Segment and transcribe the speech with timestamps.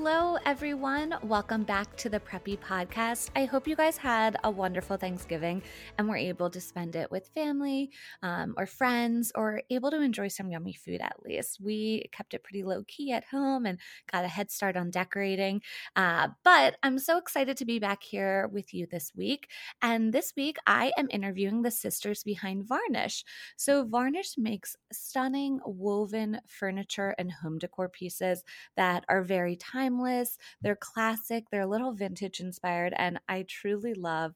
[0.00, 1.12] Hello, everyone.
[1.24, 3.30] Welcome back to the Preppy Podcast.
[3.34, 5.60] I hope you guys had a wonderful Thanksgiving
[5.98, 7.90] and were able to spend it with family
[8.22, 11.58] um, or friends or able to enjoy some yummy food at least.
[11.60, 13.80] We kept it pretty low key at home and
[14.10, 15.62] got a head start on decorating.
[15.96, 19.50] Uh, but I'm so excited to be back here with you this week.
[19.82, 23.24] And this week, I am interviewing the sisters behind Varnish.
[23.56, 28.44] So, Varnish makes stunning woven furniture and home decor pieces
[28.76, 33.94] that are very timeless timeless, they're classic, they're a little vintage inspired, and I truly
[33.94, 34.34] love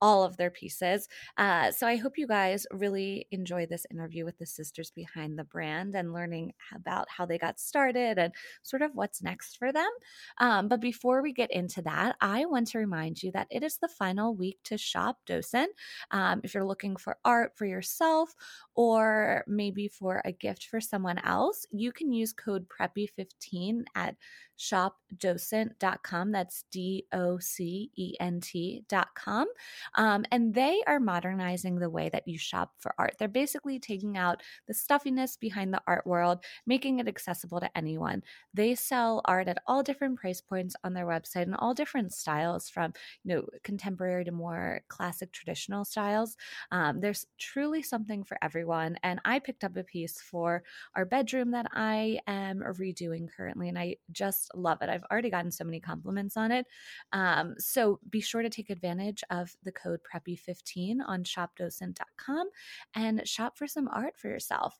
[0.00, 1.08] all of their pieces.
[1.36, 5.44] Uh, so I hope you guys really enjoy this interview with the sisters behind the
[5.44, 8.32] brand and learning about how they got started and
[8.62, 9.90] sort of what's next for them.
[10.38, 13.78] Um, but before we get into that, I want to remind you that it is
[13.78, 15.70] the final week to shop Docent.
[16.10, 18.34] Um, if you're looking for art for yourself
[18.74, 24.16] or maybe for a gift for someone else, you can use code PREPPY15 at
[24.58, 26.32] shopdocent.com.
[26.32, 29.46] That's D O C E N T.com.
[29.94, 33.14] Um, and they are modernizing the way that you shop for art.
[33.18, 38.22] They're basically taking out the stuffiness behind the art world, making it accessible to anyone.
[38.54, 42.68] They sell art at all different price points on their website and all different styles
[42.68, 42.92] from,
[43.24, 46.36] you know, contemporary to more classic traditional styles.
[46.70, 48.98] Um, there's truly something for everyone.
[49.02, 50.62] And I picked up a piece for
[50.94, 54.88] our bedroom that I am redoing currently, and I just love it.
[54.88, 56.66] I've already gotten so many compliments on it.
[57.12, 62.48] Um, so be sure to take advantage of the code PREPPY15 on shopdocent.com
[62.94, 64.78] and shop for some art for yourself.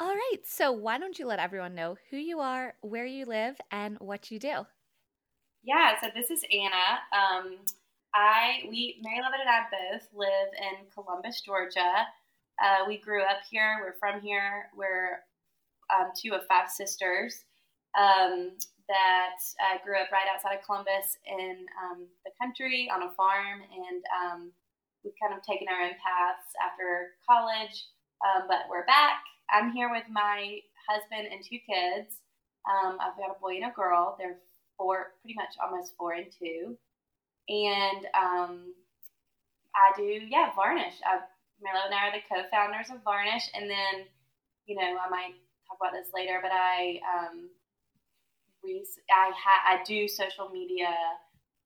[0.00, 3.56] All right, so why don't you let everyone know who you are, where you live,
[3.70, 4.66] and what you do?
[5.62, 6.98] Yeah, so this is Anna.
[7.12, 7.58] Um,
[8.14, 12.06] I we Mary Lovett and I both live in Columbus, Georgia.
[12.62, 13.76] Uh, we grew up here.
[13.80, 14.70] We're from here.
[14.76, 15.20] We're
[15.94, 17.44] um, two of five sisters.
[17.96, 18.56] Um,
[18.92, 23.64] that uh, grew up right outside of Columbus in um, the country on a farm,
[23.64, 24.52] and um,
[25.00, 27.88] we've kind of taken our own paths after college.
[28.20, 29.24] Um, but we're back.
[29.48, 32.20] I'm here with my husband and two kids.
[32.68, 34.14] Um, I've got a boy and a girl.
[34.20, 34.38] They're
[34.76, 36.76] four, pretty much almost four and two.
[37.48, 38.76] And um,
[39.74, 41.00] I do, yeah, Varnish.
[41.02, 41.24] I,
[41.64, 44.06] Milo and I are the co-founders of Varnish, and then,
[44.66, 45.34] you know, I might
[45.66, 47.48] talk about this later, but I um,
[48.64, 50.88] I ha- I do social media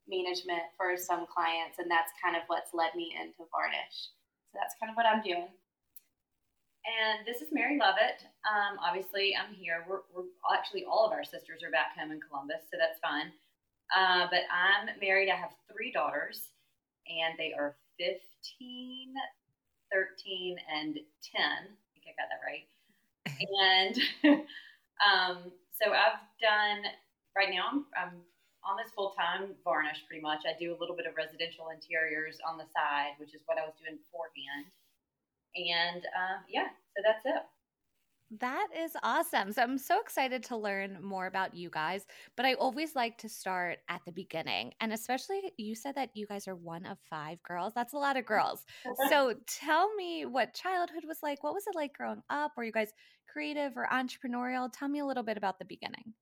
[0.09, 4.13] management for some clients, and that's kind of what's led me into Varnish.
[4.53, 5.51] So that's kind of what I'm doing.
[6.87, 8.23] And this is Mary Lovett.
[8.47, 9.85] Um, obviously, I'm here.
[9.91, 13.35] We're, we're, actually all of our sisters are back home in Columbus, so that's fun.
[13.91, 15.29] Uh, but I'm married.
[15.29, 16.55] I have three daughters,
[17.11, 19.15] and they are 15,
[19.91, 21.43] 13, and 10.
[21.43, 22.71] I think I got that right.
[23.35, 23.95] and
[25.03, 26.89] um, so I've done
[27.37, 27.69] right now.
[27.71, 28.15] I'm, I'm
[28.65, 30.43] almost full time varnish pretty much.
[30.49, 33.65] I do a little bit of residential interiors on the side, which is what I
[33.65, 34.73] was doing beforehand.
[35.57, 37.43] And uh, yeah, so that's it.
[38.41, 39.53] That is awesome.
[39.53, 42.05] So I'm so excited to learn more about you guys,
[42.37, 44.73] but I always like to start at the beginning.
[44.81, 47.73] And especially you said that you guys are one of five girls.
[47.73, 48.65] That's a lot of girls.
[49.11, 51.45] so tell me what childhood was like.
[51.45, 52.53] What was it like growing up?
[52.57, 52.93] Were you guys
[53.37, 54.71] creative or entrepreneurial?
[54.73, 56.15] Tell me a little bit about the beginning.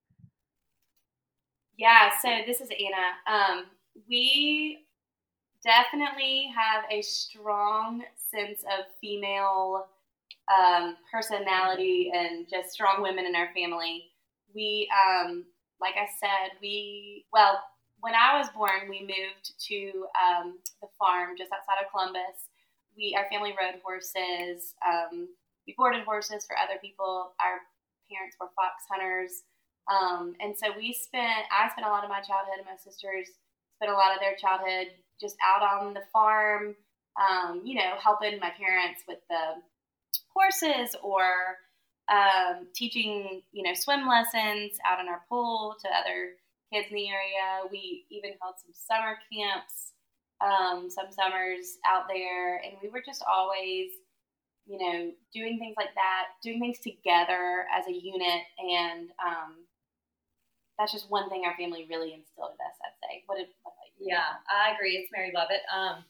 [1.76, 3.38] Yeah, so this is Anna.
[3.38, 3.66] Um,
[4.08, 4.80] we
[5.62, 9.86] definitely have a strong sense of female
[10.58, 14.06] um, personality and just strong women in our family.
[14.52, 15.44] We, um,
[15.80, 17.62] like I said, we, well,
[18.00, 22.48] when I was born, we moved to um, the farm just outside of Columbus.
[22.96, 24.74] We, our family rode horses.
[25.66, 27.32] We boarded horses for other people.
[27.40, 27.60] Our
[28.10, 29.42] parents were fox hunters.
[29.90, 33.28] Um, and so we spent, I spent a lot of my childhood and my sisters
[33.76, 36.74] spent a lot of their childhood just out on the farm,
[37.20, 39.60] um, you know, helping my parents with the
[40.32, 41.60] horses or
[42.08, 46.36] um, teaching, you know, swim lessons out in our pool to other
[46.72, 47.68] kids in the area.
[47.70, 49.94] We even held some summer camps
[50.44, 53.90] um, some summers out there, and we were just always,
[54.66, 59.64] you know, doing things like that, doing things together as a unit, and um,
[60.78, 62.76] that's just one thing our family really instilled in us.
[62.80, 63.22] I'd say.
[63.26, 64.96] What, did, what Yeah, I agree.
[64.96, 65.62] It's Mary Lovett.
[65.68, 66.04] Um,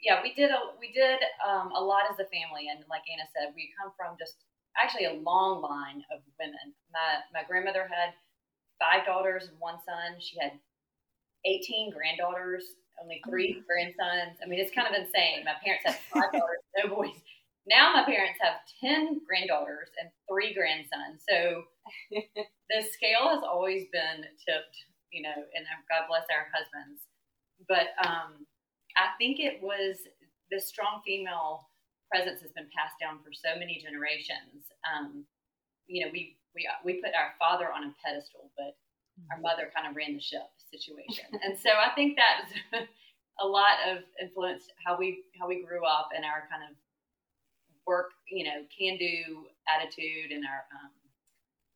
[0.00, 3.28] yeah, we did a we did um, a lot as a family, and like Anna
[3.36, 4.44] said, we come from just
[4.80, 6.72] actually a long line of women.
[6.92, 8.16] My my grandmother had
[8.80, 10.16] five daughters and one son.
[10.18, 10.52] She had
[11.44, 14.38] 18 granddaughters only three grandsons.
[14.42, 15.44] I mean, it's kind of insane.
[15.44, 17.14] My parents had five daughters, no boys.
[17.68, 21.20] Now my parents have 10 granddaughters and three grandsons.
[21.28, 21.68] So
[22.72, 24.76] the scale has always been tipped,
[25.12, 25.62] you know, and
[25.92, 27.04] God bless our husbands.
[27.68, 28.48] But um,
[28.96, 30.00] I think it was
[30.50, 31.68] the strong female
[32.08, 34.72] presence has been passed down for so many generations.
[34.88, 35.28] Um,
[35.84, 38.80] you know, we, we, we put our father on a pedestal, but
[39.28, 39.44] our mm-hmm.
[39.44, 41.28] mother kind of ran the ship situation.
[41.44, 42.48] and so I think that's
[43.40, 46.74] a lot of influence how we how we grew up and our kind of
[47.88, 50.92] work, you know, can do attitude and our um,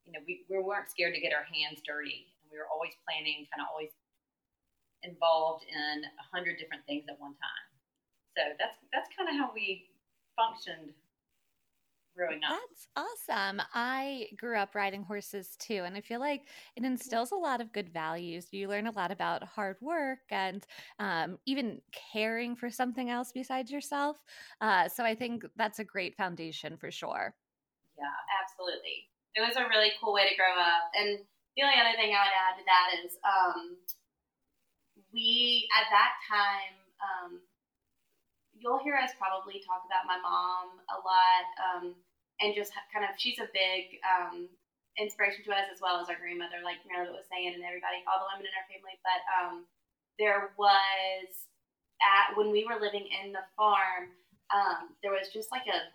[0.04, 2.92] you know, we, we weren't scared to get our hands dirty and we were always
[3.08, 3.94] planning, kind of always
[5.02, 7.66] involved in a hundred different things at one time.
[8.36, 9.88] So that's that's kind of how we
[10.36, 10.92] functioned
[12.16, 12.58] growing up.
[12.68, 13.62] That's awesome.
[13.74, 16.42] I grew up riding horses too, and I feel like
[16.76, 18.48] it instills a lot of good values.
[18.50, 20.64] You learn a lot about hard work and
[20.98, 21.80] um, even
[22.12, 24.18] caring for something else besides yourself.
[24.60, 27.34] Uh, so I think that's a great foundation for sure.
[27.98, 28.04] Yeah,
[28.42, 29.08] absolutely.
[29.34, 30.92] It was a really cool way to grow up.
[30.98, 31.18] And
[31.56, 33.76] the only other thing I would add to that is um,
[35.12, 37.40] we, at that time, um,
[38.62, 41.84] you'll hear us probably talk about my mom a lot, um,
[42.38, 44.46] and just kind of she's a big um,
[44.96, 48.22] inspiration to us as well as our grandmother, like Marilyn was saying, and everybody, all
[48.22, 48.96] the women in our family.
[49.02, 49.54] But um,
[50.16, 51.26] there was
[52.02, 54.14] at when we were living in the farm,
[54.54, 55.90] um, there was just like a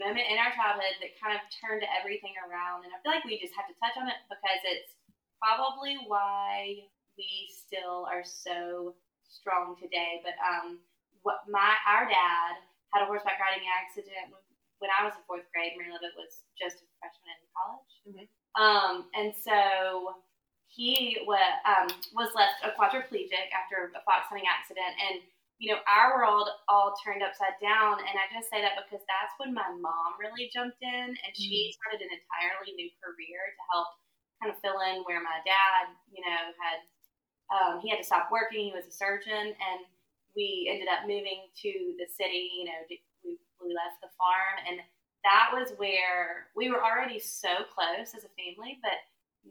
[0.00, 3.40] moment in our childhood that kind of turned everything around, and I feel like we
[3.40, 4.92] just have to touch on it because it's
[5.40, 8.96] probably why we still are so
[9.28, 10.20] strong today.
[10.24, 10.80] But um,
[11.22, 12.58] what my our dad
[12.94, 14.34] had a horseback riding accident
[14.82, 15.78] when I was in fourth grade.
[15.78, 18.26] Mary Lovett was just a freshman in college, mm-hmm.
[18.58, 20.18] um, and so
[20.66, 25.22] he was um, was left a quadriplegic after a fox hunting accident, and
[25.60, 28.00] you know our world all turned upside down.
[28.00, 31.46] And I just say that because that's when my mom really jumped in, and mm-hmm.
[31.46, 33.88] she started an entirely new career to help
[34.42, 36.80] kind of fill in where my dad, you know, had
[37.52, 38.66] um, he had to stop working.
[38.66, 39.78] He was a surgeon, and
[40.36, 42.50] we ended up moving to the city.
[42.58, 43.02] You know, we,
[43.60, 44.80] we left the farm, and
[45.24, 48.82] that was where we were already so close as a family.
[48.82, 48.98] But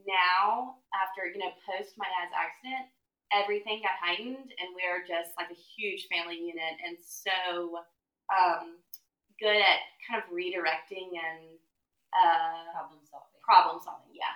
[0.07, 2.91] now, after you know, post my dad's accident,
[3.31, 7.81] everything got heightened, and we're just like a huge family unit, and so
[8.31, 8.79] um,
[9.39, 11.57] good at kind of redirecting and
[12.13, 13.39] uh, problem solving.
[13.43, 14.35] Problem solving, yeah.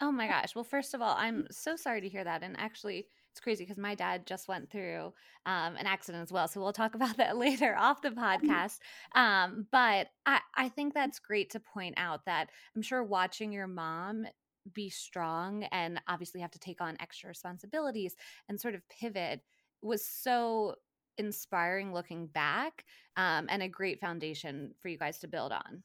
[0.00, 0.54] Oh my gosh.
[0.54, 2.42] Well, first of all, I'm so sorry to hear that.
[2.42, 5.12] And actually, it's crazy because my dad just went through
[5.46, 6.46] um, an accident as well.
[6.48, 8.50] So we'll talk about that later off the mm-hmm.
[8.50, 8.78] podcast.
[9.14, 13.66] Um, but I, I think that's great to point out that I'm sure watching your
[13.66, 14.26] mom
[14.72, 18.14] be strong and obviously have to take on extra responsibilities
[18.48, 19.40] and sort of pivot
[19.80, 20.76] was so
[21.18, 22.84] inspiring looking back
[23.16, 25.82] um, and a great foundation for you guys to build on.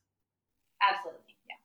[0.82, 1.36] Absolutely.
[1.50, 1.56] Yeah.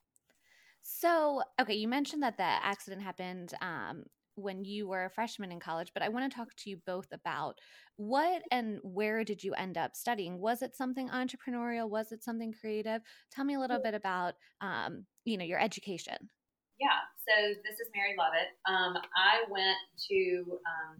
[0.81, 5.59] So, okay, you mentioned that the accident happened um, when you were a freshman in
[5.59, 7.59] college, but I want to talk to you both about
[7.97, 10.39] what and where did you end up studying?
[10.39, 11.89] Was it something entrepreneurial?
[11.89, 13.01] Was it something creative?
[13.31, 16.17] Tell me a little bit about, um, you know, your education.
[16.79, 18.49] Yeah, so this is Mary Lovett.
[18.65, 19.77] Um, I went
[20.09, 20.97] to um,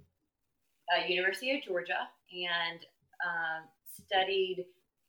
[0.93, 2.79] uh, University of Georgia and
[3.25, 4.65] uh, studied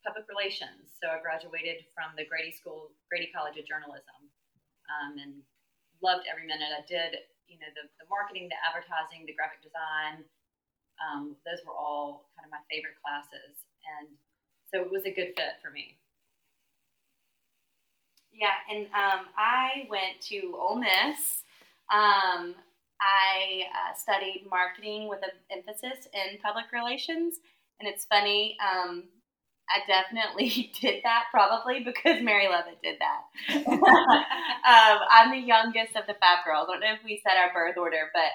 [0.07, 0.97] public relations.
[1.01, 4.21] So I graduated from the Grady School, Grady College of Journalism,
[4.89, 5.33] um, and
[6.01, 6.73] loved every minute.
[6.73, 10.25] I did you know, the, the marketing, the advertising, the graphic design.
[11.03, 13.55] Um, those were all kind of my favorite classes.
[13.85, 14.09] And
[14.71, 15.99] so it was a good fit for me.
[18.33, 21.45] Yeah, and um, I went to Ole Miss.
[21.93, 22.55] Um,
[23.01, 27.39] I uh, studied marketing with an emphasis in public relations.
[27.79, 29.05] And it's funny, um,
[29.69, 33.23] I definitely did that probably because Mary Lovett did that.
[33.67, 36.69] um, I'm the youngest of the five girls.
[36.69, 38.33] I don't know if we said our birth order, but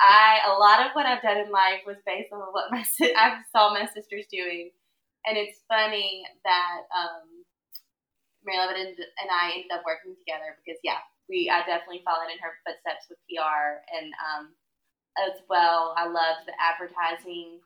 [0.00, 2.84] I a lot of what I've done in life was based on what my
[3.16, 4.70] I saw my sisters doing,
[5.26, 7.26] and it's funny that um,
[8.44, 12.30] Mary Lovett and, and I ended up working together because yeah, we I definitely followed
[12.30, 14.54] in her footsteps with PR and um,
[15.18, 15.94] as well.
[15.98, 17.58] I loved the advertising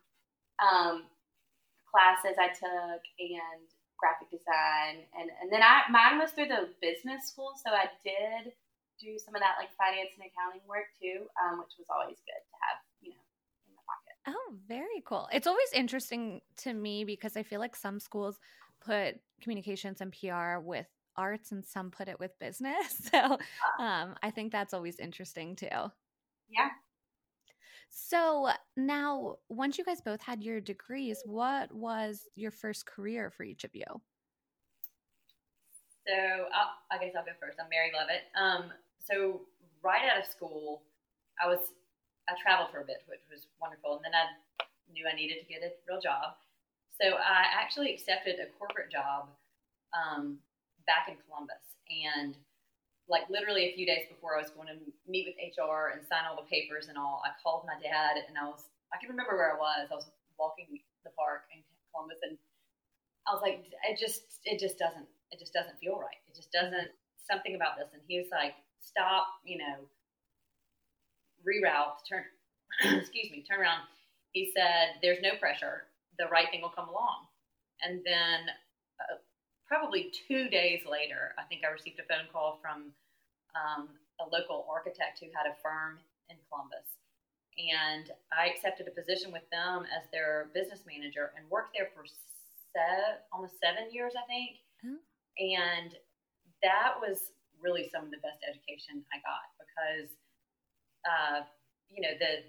[0.56, 1.04] um,
[1.92, 3.68] classes I took and
[4.00, 8.56] graphic design, and and then I mine was through the business school, so I did
[8.98, 12.42] do some of that like finance and accounting work too, um, which was always good
[12.42, 13.24] to have, you know,
[13.66, 14.16] in the pocket.
[14.26, 15.28] Oh, very cool.
[15.32, 18.38] It's always interesting to me because I feel like some schools
[18.80, 23.10] put communications and PR with arts and some put it with business.
[23.12, 23.38] So
[23.78, 25.66] um, I think that's always interesting too.
[25.68, 26.70] Yeah.
[27.94, 33.42] So now, once you guys both had your degrees, what was your first career for
[33.42, 33.84] each of you?
[36.08, 36.14] So
[36.54, 37.58] I'll, i guess I'll go first.
[37.60, 38.32] I'm Mary Lovett.
[38.32, 39.42] Um, so
[39.84, 40.80] right out of school,
[41.36, 41.76] I was
[42.30, 45.46] I traveled for a bit, which was wonderful, and then I knew I needed to
[45.46, 46.40] get a real job.
[46.98, 49.28] So I actually accepted a corporate job
[49.92, 50.38] um,
[50.86, 52.36] back in Columbus, and
[53.08, 56.24] like literally a few days before I was going to meet with HR and sign
[56.28, 59.34] all the papers and all, I called my dad and I was, I can remember
[59.34, 59.90] where I was.
[59.90, 60.06] I was
[60.38, 62.38] walking the park in Columbus and
[63.26, 66.18] I was like, it just, it just doesn't, it just doesn't feel right.
[66.30, 66.90] It just doesn't,
[67.26, 67.90] something about this.
[67.92, 69.86] And he was like, stop, you know,
[71.46, 72.24] reroute, turn,
[72.98, 73.82] excuse me, turn around.
[74.32, 75.90] He said, there's no pressure.
[76.18, 77.26] The right thing will come along.
[77.82, 78.50] And then
[79.00, 79.18] uh,
[79.72, 82.92] probably two days later, I think I received a phone call from
[83.56, 83.88] um,
[84.20, 85.96] a local architect who had a firm
[86.28, 86.84] in Columbus.
[87.56, 92.04] And I accepted a position with them as their business manager and worked there for
[92.04, 94.60] seven, almost seven years, I think.
[94.84, 95.00] Mm-hmm.
[95.40, 95.96] And
[96.60, 100.12] that was really some of the best education I got because,
[101.08, 101.48] uh,
[101.88, 102.44] you know, the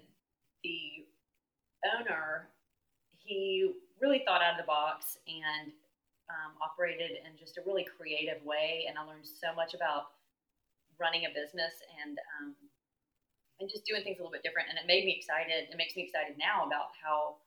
[0.60, 1.08] the
[1.96, 2.48] owner
[3.16, 5.72] he really thought out of the box and
[6.32, 10.16] um, operated in just a really creative way, and I learned so much about
[10.96, 12.54] running a business and um,
[13.60, 14.72] and just doing things a little bit different.
[14.72, 15.70] And it made me excited.
[15.70, 17.38] It makes me excited now about how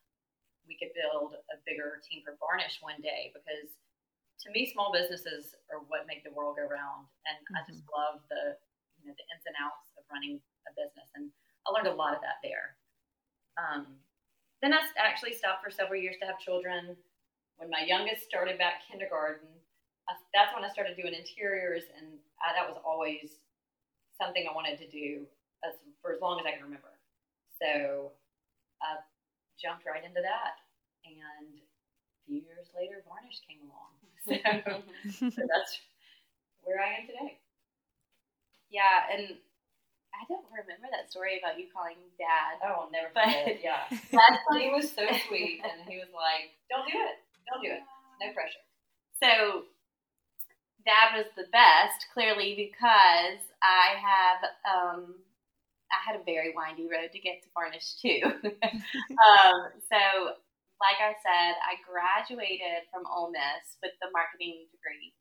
[0.67, 3.71] we could build a bigger team for Varnish one day because
[4.45, 7.57] to me, small businesses are what make the world go round, and mm-hmm.
[7.57, 7.97] I just mm-hmm.
[7.97, 8.55] love the
[9.01, 10.37] you know the ins and outs of running
[10.69, 11.33] a business, and
[11.65, 12.77] I learned a lot of that there.
[13.57, 13.97] Um,
[14.61, 16.97] then I actually stopped for several years to have children
[17.57, 19.49] when my youngest started back kindergarten,
[20.33, 22.07] that's when I started doing interiors, and
[22.39, 23.41] I, that was always
[24.15, 25.25] something I wanted to do
[25.65, 26.93] as, for as long as I can remember.
[27.57, 28.13] So
[28.81, 29.01] I
[29.57, 30.61] jumped right into that,
[31.05, 33.93] and a few years later, varnish came along.
[34.27, 35.79] So, so that's
[36.67, 37.39] where I am today.
[38.67, 39.39] Yeah, and
[40.11, 42.59] I don't remember that story about you calling dad.
[42.59, 43.59] Oh, I'll never forget it.
[43.63, 47.23] Yeah, that's he was so sweet, and he was like, "Don't do it.
[47.51, 47.83] Don't do it.
[48.21, 48.63] No pressure.
[49.23, 49.67] So
[50.85, 55.15] that was the best, clearly, because I have um,
[55.91, 58.21] I had a very windy road to get to Varnish too.
[59.23, 60.01] um, so,
[60.79, 65.15] like I said, I graduated from Ole Miss with the marketing degree.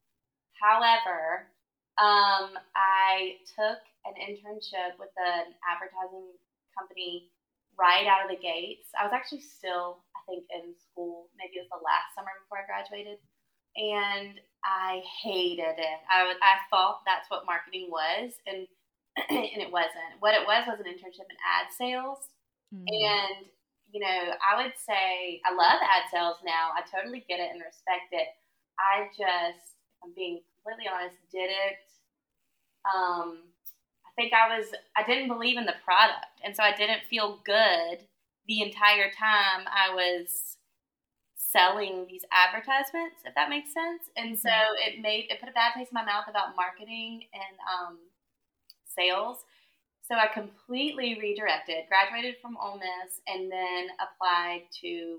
[0.58, 1.48] However,
[1.96, 6.28] um, I took an internship with an advertising
[6.76, 7.30] company
[7.78, 8.88] right out of the gates.
[8.98, 11.30] I was actually still, think, in school.
[11.38, 13.18] Maybe it was the last summer before I graduated,
[13.78, 15.98] and I hated it.
[16.10, 18.66] I I thought that's what marketing was, and
[19.30, 20.20] and it wasn't.
[20.20, 22.28] What it was was an internship in ad sales,
[22.74, 22.86] mm-hmm.
[22.86, 23.46] and
[23.94, 26.74] you know, I would say I love ad sales now.
[26.74, 28.28] I totally get it and respect it.
[28.76, 31.80] I just, I'm being completely honest, didn't
[32.86, 33.38] um,
[34.06, 34.66] I think I was
[34.96, 38.06] I didn't believe in the product, and so I didn't feel good
[38.46, 40.56] the entire time I was
[41.36, 44.02] selling these advertisements, if that makes sense.
[44.16, 44.98] And so mm-hmm.
[44.98, 47.98] it made it put a bad taste in my mouth about marketing and um,
[48.86, 49.38] sales.
[50.02, 55.18] So I completely redirected, graduated from Ole Miss, and then applied to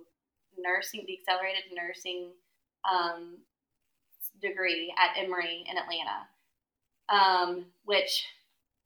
[0.58, 2.32] nursing, the accelerated nursing
[2.90, 3.38] um,
[4.42, 6.24] degree at Emory in Atlanta,
[7.10, 8.24] um, which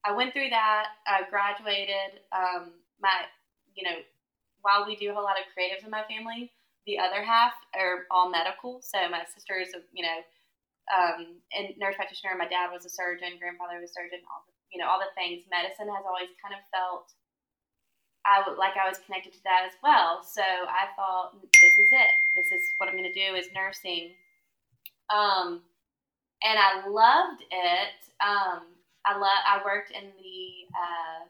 [0.04, 0.88] I went through that.
[1.06, 2.22] I graduated.
[2.32, 3.12] Um, my,
[3.76, 3.98] you know,
[4.62, 6.52] while we do have a lot of creatives in my family,
[6.86, 8.82] the other half are all medical.
[8.82, 10.20] So my sister is, a, you know,
[10.90, 12.34] um, and nurse practitioner.
[12.38, 13.38] My dad was a surgeon.
[13.38, 14.26] Grandfather was a surgeon.
[14.28, 15.46] All the, you know, all the things.
[15.50, 17.14] Medicine has always kind of felt
[18.26, 20.24] I like I was connected to that as well.
[20.24, 22.14] So I thought this is it.
[22.36, 24.14] This is what I'm going to do is nursing.
[25.10, 25.62] Um,
[26.44, 27.98] and I loved it.
[28.22, 29.42] Um, I love.
[29.46, 31.26] I worked in the uh,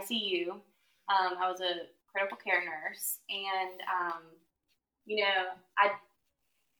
[0.00, 0.52] ICU.
[0.52, 4.22] Um, I was a critical care nurse, and um,
[5.06, 5.92] you know, I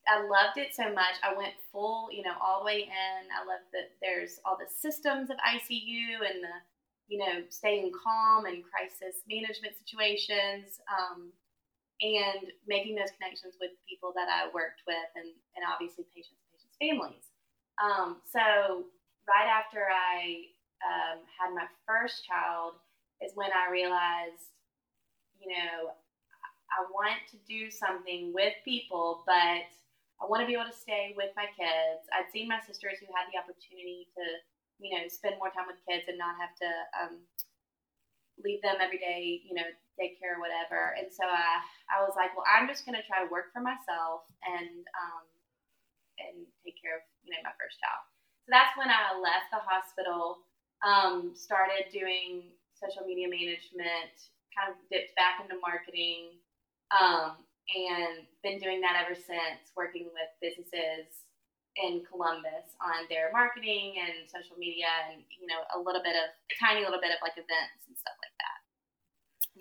[0.07, 1.15] I loved it so much.
[1.21, 3.19] I went full, you know, all the way in.
[3.29, 6.55] I love that there's all the systems of ICU and the,
[7.07, 10.81] you know, staying calm in crisis management situations.
[10.89, 11.29] Um,
[12.01, 16.79] and making those connections with people that I worked with and, and obviously patients, patients'
[16.79, 17.27] families.
[17.75, 18.87] Um, so
[19.27, 20.47] right after I
[20.79, 22.79] um, had my first child
[23.19, 24.47] is when I realized,
[25.39, 25.95] you know,
[26.69, 29.65] I want to do something with people, but
[30.19, 32.05] I want to be able to stay with my kids.
[32.11, 34.23] I'd seen my sisters who had the opportunity to,
[34.77, 37.13] you know, spend more time with kids and not have to um,
[38.43, 39.65] leave them every day, you know,
[39.95, 40.95] daycare or whatever.
[40.95, 43.63] And so I, I was like, well, I'm just going to try to work for
[43.63, 45.25] myself and, um,
[46.19, 48.03] and take care of, you know, my first child.
[48.43, 50.43] So that's when I left the hospital,
[50.83, 54.15] um, started doing social media management,
[54.59, 56.35] kind of dipped back into marketing,
[56.91, 57.39] um,
[57.71, 61.07] and been doing that ever since, working with businesses
[61.79, 66.27] in Columbus on their marketing and social media, and you know a little bit of
[66.59, 68.59] tiny little bit of like events and stuff like that.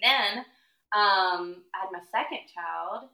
[0.02, 0.33] Then
[0.97, 3.12] um, I had my second child,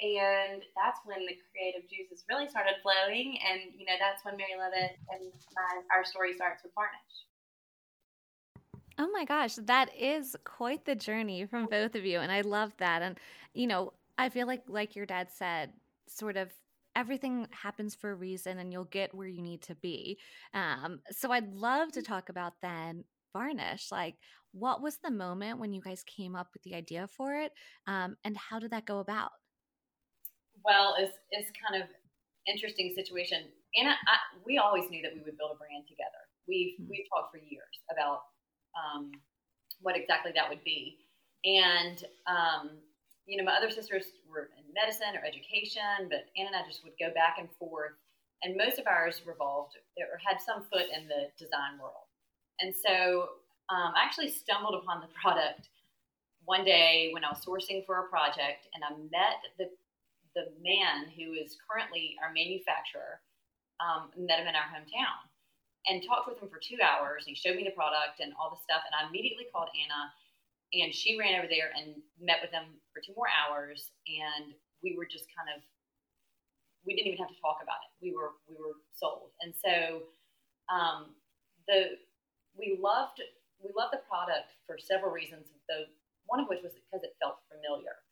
[0.00, 4.56] and that's when the creative juices really started flowing, and you know that's when Mary
[4.56, 7.16] Lovett and my our story starts with Varnish.
[8.98, 12.20] Oh my gosh, that is quite the journey from both of you.
[12.20, 13.02] And I love that.
[13.02, 13.18] And,
[13.52, 15.72] you know, I feel like, like your dad said,
[16.08, 16.50] sort of
[16.94, 20.18] everything happens for a reason and you'll get where you need to be.
[20.54, 23.92] Um, so I'd love to talk about then Varnish.
[23.92, 24.14] Like,
[24.52, 27.52] what was the moment when you guys came up with the idea for it?
[27.86, 29.32] Um, and how did that go about?
[30.64, 31.88] Well, it's, it's kind of
[32.46, 33.44] interesting situation.
[33.76, 36.22] And I, I, we always knew that we would build a brand together.
[36.48, 36.88] We've, mm-hmm.
[36.88, 38.20] we've talked for years about
[38.76, 39.12] um,
[39.80, 40.98] what exactly that would be.
[41.44, 42.70] And, um,
[43.26, 46.84] you know, my other sisters were in medicine or education, but Anna and I just
[46.84, 47.92] would go back and forth.
[48.42, 52.06] And most of ours revolved or had some foot in the design world.
[52.60, 55.68] And so um, I actually stumbled upon the product
[56.44, 59.68] one day when I was sourcing for a project, and I met the
[60.36, 63.20] the man who is currently our manufacturer.
[63.76, 65.20] Um, met him in our hometown,
[65.86, 67.24] and talked with him for two hours.
[67.26, 70.10] He showed me the product and all the stuff, and I immediately called Anna,
[70.74, 74.98] and she ran over there and met with him for two more hours, and we
[74.98, 75.62] were just kind of
[76.86, 77.90] we didn't even have to talk about it.
[77.98, 80.06] We were we were sold, and so
[80.70, 81.14] um,
[81.66, 81.98] the
[82.58, 83.22] we loved
[83.62, 85.46] we loved the product for several reasons.
[85.70, 85.90] The
[86.26, 88.02] one of which was because it felt familiar.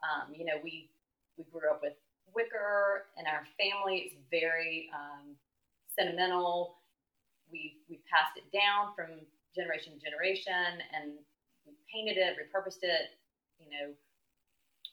[0.00, 0.88] Um, you know, we
[1.36, 1.96] we grew up with
[2.32, 4.08] wicker in our family.
[4.08, 5.36] It's very um,
[5.96, 6.79] sentimental
[7.52, 9.20] we've we've passed it down from
[9.54, 11.18] generation to generation, and
[11.66, 13.18] we painted it, repurposed it,
[13.58, 13.92] you know,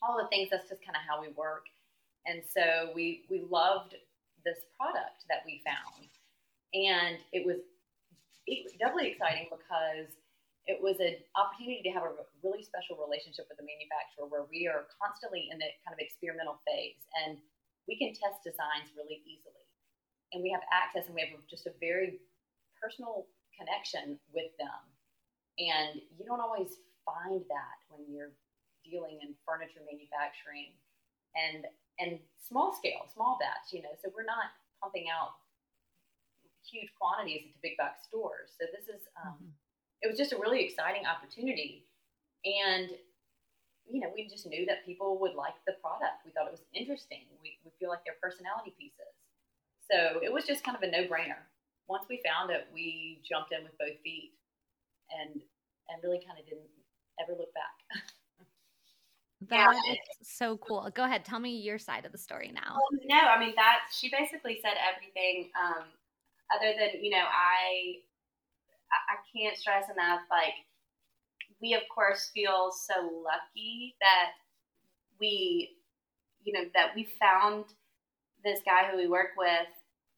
[0.02, 0.50] all the things.
[0.52, 1.70] That's just kind of how we work.
[2.26, 3.96] And so we we loved
[4.46, 6.10] this product that we found,
[6.74, 7.62] and it was
[8.80, 10.08] doubly exciting because
[10.68, 12.12] it was an opportunity to have a
[12.44, 16.60] really special relationship with the manufacturer where we are constantly in the kind of experimental
[16.68, 17.40] phase and
[17.88, 19.64] we can test designs really easily
[20.36, 22.20] and we have access and we have just a very
[22.82, 24.82] personal connection with them.
[25.58, 28.36] And you don't always find that when you're
[28.86, 30.78] dealing in furniture manufacturing
[31.34, 31.66] and
[31.98, 33.92] and small scale, small batch, you know.
[33.98, 35.34] So we're not pumping out
[36.62, 38.54] huge quantities into big box stores.
[38.54, 39.52] So this is um, mm-hmm.
[40.06, 41.90] it was just a really exciting opportunity.
[42.46, 42.94] And
[43.90, 46.22] you know, we just knew that people would like the product.
[46.28, 47.24] We thought it was interesting.
[47.42, 49.16] We, we feel like they're personality pieces.
[49.90, 51.48] So it was just kind of a no brainer
[51.88, 54.34] once we found it, we jumped in with both feet
[55.12, 55.42] and
[55.90, 56.68] and really kind of didn't
[57.20, 58.04] ever look back.
[59.50, 59.94] That yeah.
[59.94, 60.90] is so cool.
[60.96, 62.74] Go ahead, tell me your side of the story now.
[62.74, 65.52] Um, no, I mean that she basically said everything.
[65.54, 65.86] Um,
[66.56, 68.02] other than you know, I
[68.92, 70.22] I can't stress enough.
[70.32, 70.54] Like
[71.62, 74.32] we of course feel so lucky that
[75.20, 75.78] we,
[76.44, 77.66] you know, that we found
[78.44, 79.68] this guy who we work with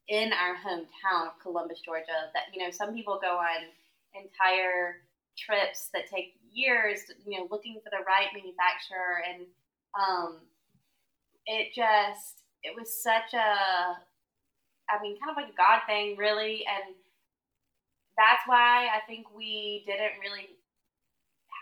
[0.10, 2.34] in our hometown of Columbus, Georgia.
[2.34, 3.70] That you know, some people go on
[4.14, 4.98] entire
[5.38, 9.46] trips that take years, you know, looking for the right manufacturer, and
[9.96, 10.40] um,
[11.46, 13.56] it just it was such a,
[14.90, 16.96] I mean, kind of like a God thing, really, and
[18.18, 20.60] that's why I think we didn't really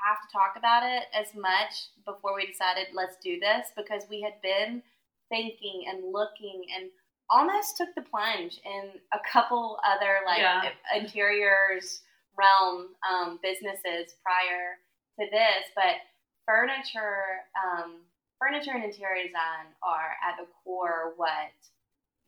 [0.08, 4.22] have to talk about it as much before we decided let's do this because we
[4.22, 4.82] had been
[5.30, 6.90] thinking and looking and
[7.30, 10.70] almost took the plunge in a couple other like yeah.
[10.96, 12.02] interiors
[12.38, 14.78] realm um, businesses prior
[15.20, 16.06] to this, but
[16.46, 18.06] furniture, um,
[18.40, 21.52] furniture and interior design are at the core what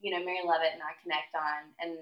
[0.02, 2.02] you know Mary Lovett and I connect on, and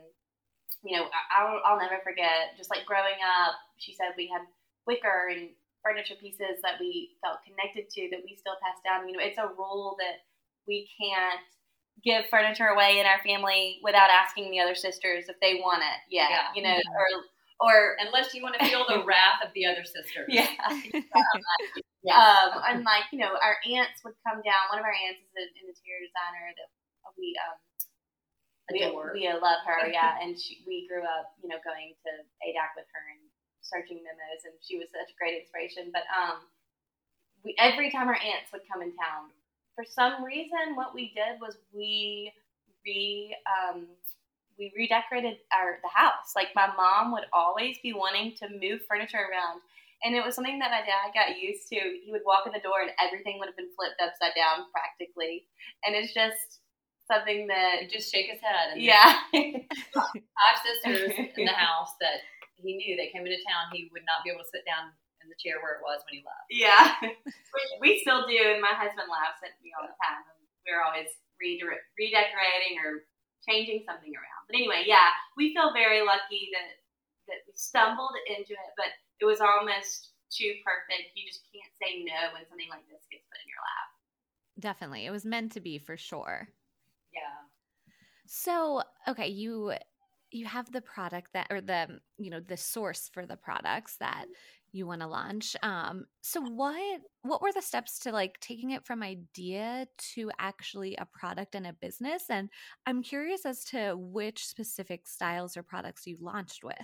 [0.81, 3.59] you know I, will I'll never forget just like growing up.
[3.77, 4.41] She said we had
[4.87, 5.51] wicker and
[5.83, 9.07] furniture pieces that we felt connected to that we still pass down.
[9.07, 10.23] You know, it's a rule that
[10.67, 11.43] we can't
[12.03, 15.99] give furniture away in our family without asking the other sisters if they want it.
[16.09, 16.47] Yeah, yeah.
[16.55, 16.97] you know, mm-hmm.
[16.97, 17.07] or
[17.59, 20.29] or unless you want to feel the wrath of the other sisters.
[20.29, 20.45] Yeah.
[22.03, 22.13] yeah.
[22.13, 24.69] Um, and like you know, our aunts would come down.
[24.69, 26.69] One of our aunts is an interior designer that
[27.17, 27.57] we um
[28.71, 29.87] we, we love her.
[29.91, 32.11] Yeah, and she, we grew up, you know, going to
[32.43, 33.23] ADAC with her and
[33.63, 35.89] searching memos, and she was such a great inspiration.
[35.95, 36.43] But um,
[37.43, 39.31] we every time our aunts would come in town,
[39.77, 42.33] for some reason, what we did was we
[42.83, 43.85] re um,
[44.57, 46.33] we redecorated our the house.
[46.35, 49.61] Like my mom would always be wanting to move furniture around.
[50.01, 51.77] And it was something that my dad got used to.
[51.77, 55.45] He would walk in the door and everything would have been flipped upside down practically.
[55.85, 56.61] And it's just
[57.05, 58.77] something that He'd just shake his head.
[58.77, 59.13] And yeah.
[59.93, 62.25] five sisters in the house that
[62.57, 64.89] he knew they came into town, he would not be able to sit down
[65.27, 66.47] in the chair where it was when he left.
[66.47, 66.95] Yeah,
[67.83, 70.23] we still do, and my husband laughs at me all the time.
[70.63, 73.03] We're always redecorating or
[73.43, 74.43] changing something around.
[74.47, 76.79] But anyway, yeah, we feel very lucky that
[77.27, 81.11] that we stumbled into it, but it was almost too perfect.
[81.15, 83.89] You just can't say no when something like this gets put in your lap.
[84.59, 86.47] Definitely, it was meant to be for sure.
[87.11, 87.43] Yeah.
[88.27, 89.75] So, okay, you
[90.31, 94.25] you have the product that or the you know the source for the products that
[94.77, 98.85] you want to launch um so what what were the steps to like taking it
[98.85, 102.23] from idea to actually a product and a business?
[102.29, 102.49] And
[102.85, 106.75] i'm curious as to which specific styles or products you launched with.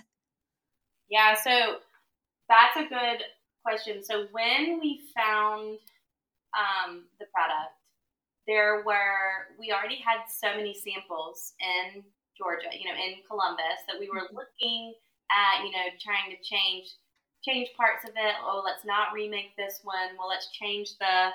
[1.08, 1.76] Yeah so
[2.48, 3.24] that's a good
[3.64, 4.04] question.
[4.04, 5.78] So when we found
[6.52, 7.72] um, the product
[8.46, 12.04] there were we already had so many samples in
[12.36, 14.36] Georgia, you know, in Columbus, that we were mm-hmm.
[14.36, 14.94] looking
[15.32, 16.92] at, you know, trying to change
[17.44, 18.34] change parts of it.
[18.42, 20.16] Oh, let's not remake this one.
[20.18, 21.30] Well, let's change the,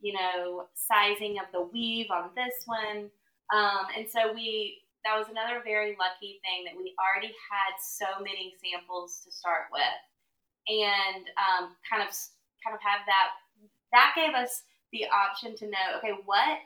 [0.00, 3.10] you know, sizing of the weave on this one.
[3.54, 8.08] Um, and so we that was another very lucky thing that we already had so
[8.24, 10.00] many samples to start with,
[10.68, 12.08] and um, kind of
[12.64, 13.36] kind of have that.
[13.92, 16.58] That gave us the option to know, okay, what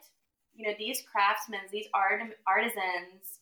[0.58, 3.37] you know, these craftsmen, these art artisans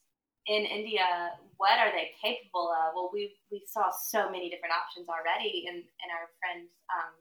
[0.46, 2.94] in India, what are they capable of?
[2.94, 7.14] Well, we we saw so many different options already in in our friend's um,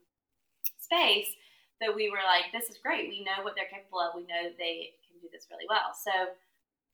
[0.77, 1.33] space
[1.81, 3.09] that we were like, this is great.
[3.09, 4.15] We know what they're capable of.
[4.15, 5.91] We know they can do this really well.
[5.91, 6.13] So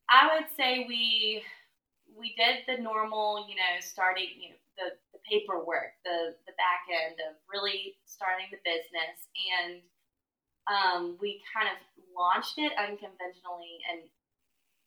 [0.10, 1.44] I would say we
[2.16, 6.88] we did the normal, you know, starting, you know, the, the paperwork, the the back
[6.88, 9.84] end of really starting the business, and
[10.70, 11.78] um, we kind of
[12.16, 14.06] launched it unconventionally and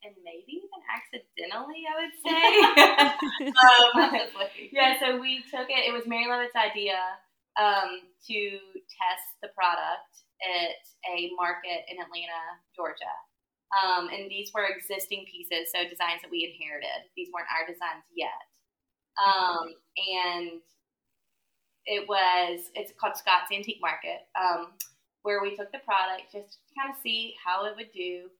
[0.05, 2.45] and maybe even accidentally, I would say.
[3.49, 4.13] um,
[4.71, 5.89] yeah, so we took it.
[5.89, 7.01] It was Mary Lovett's idea
[7.57, 8.39] um, to
[8.85, 10.13] test the product
[10.45, 13.17] at a market in Atlanta, Georgia.
[13.73, 17.11] Um, and these were existing pieces, so designs that we inherited.
[17.17, 18.45] These weren't our designs yet.
[19.19, 20.61] Um, and
[21.87, 24.75] it was, it's called Scott's Antique Market, um,
[25.23, 28.31] where we took the product just to kind of see how it would do.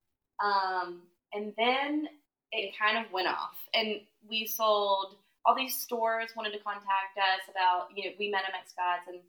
[0.43, 1.03] Um,
[1.35, 2.09] and then
[2.53, 3.59] it kind of went off.
[3.75, 8.49] And we sold all these stores wanted to contact us about, you know, we met
[8.49, 9.21] them at Scott's and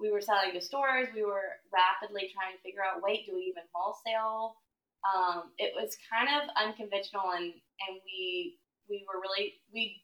[0.00, 1.06] we were selling to stores.
[1.14, 4.58] We were rapidly trying to figure out, wait, do we even wholesale?
[5.06, 8.58] Um, it was kind of unconventional and, and we,
[8.90, 10.02] we were really, we,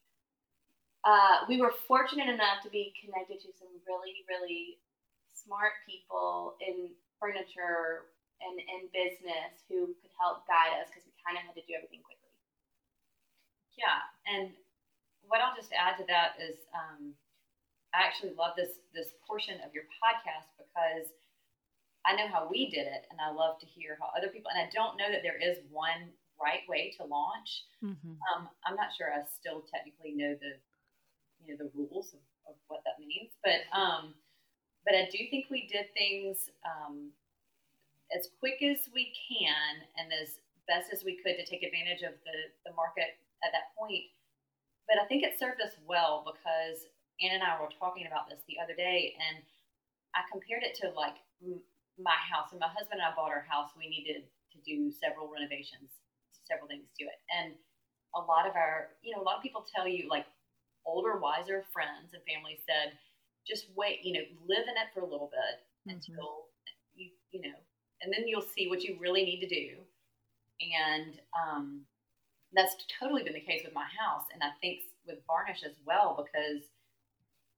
[1.02, 4.78] uh, we were fortunate enough to be connected to some really, really
[5.34, 11.36] smart people in furniture and in business who could help guide us because we kind
[11.36, 12.32] of had to do everything quickly.
[13.78, 14.50] Yeah, and
[15.26, 17.14] what I'll just add to that is um,
[17.94, 21.14] I actually love this this portion of your podcast because
[22.04, 24.50] I know how we did it, and I love to hear how other people.
[24.50, 27.66] And I don't know that there is one right way to launch.
[27.82, 28.18] Mm-hmm.
[28.30, 30.58] Um, I'm not sure I still technically know the
[31.38, 34.14] you know the rules of, of what that means, but um,
[34.84, 37.12] but I do think we did things um,
[38.16, 42.14] as quick as we can and as best as we could to take advantage of
[42.22, 42.36] the,
[42.68, 44.12] the market at that point.
[44.86, 46.86] But I think it served us well because
[47.20, 49.42] Ann and I were talking about this the other day, and
[50.14, 51.18] I compared it to like
[51.98, 52.52] my house.
[52.52, 53.74] And my husband and I bought our house.
[53.74, 55.90] We needed to do several renovations,
[56.46, 57.18] several things to it.
[57.32, 57.58] And
[58.14, 60.24] a lot of our, you know, a lot of people tell you, like
[60.86, 62.96] older, wiser friends and family said,
[63.44, 65.96] just wait, you know, live in it for a little bit mm-hmm.
[65.96, 66.48] until
[66.94, 67.56] you, you know,
[68.00, 69.76] and then you'll see what you really need to do.
[70.60, 71.82] And um,
[72.52, 76.16] that's totally been the case with my house, and I think with varnish as well,
[76.18, 76.64] because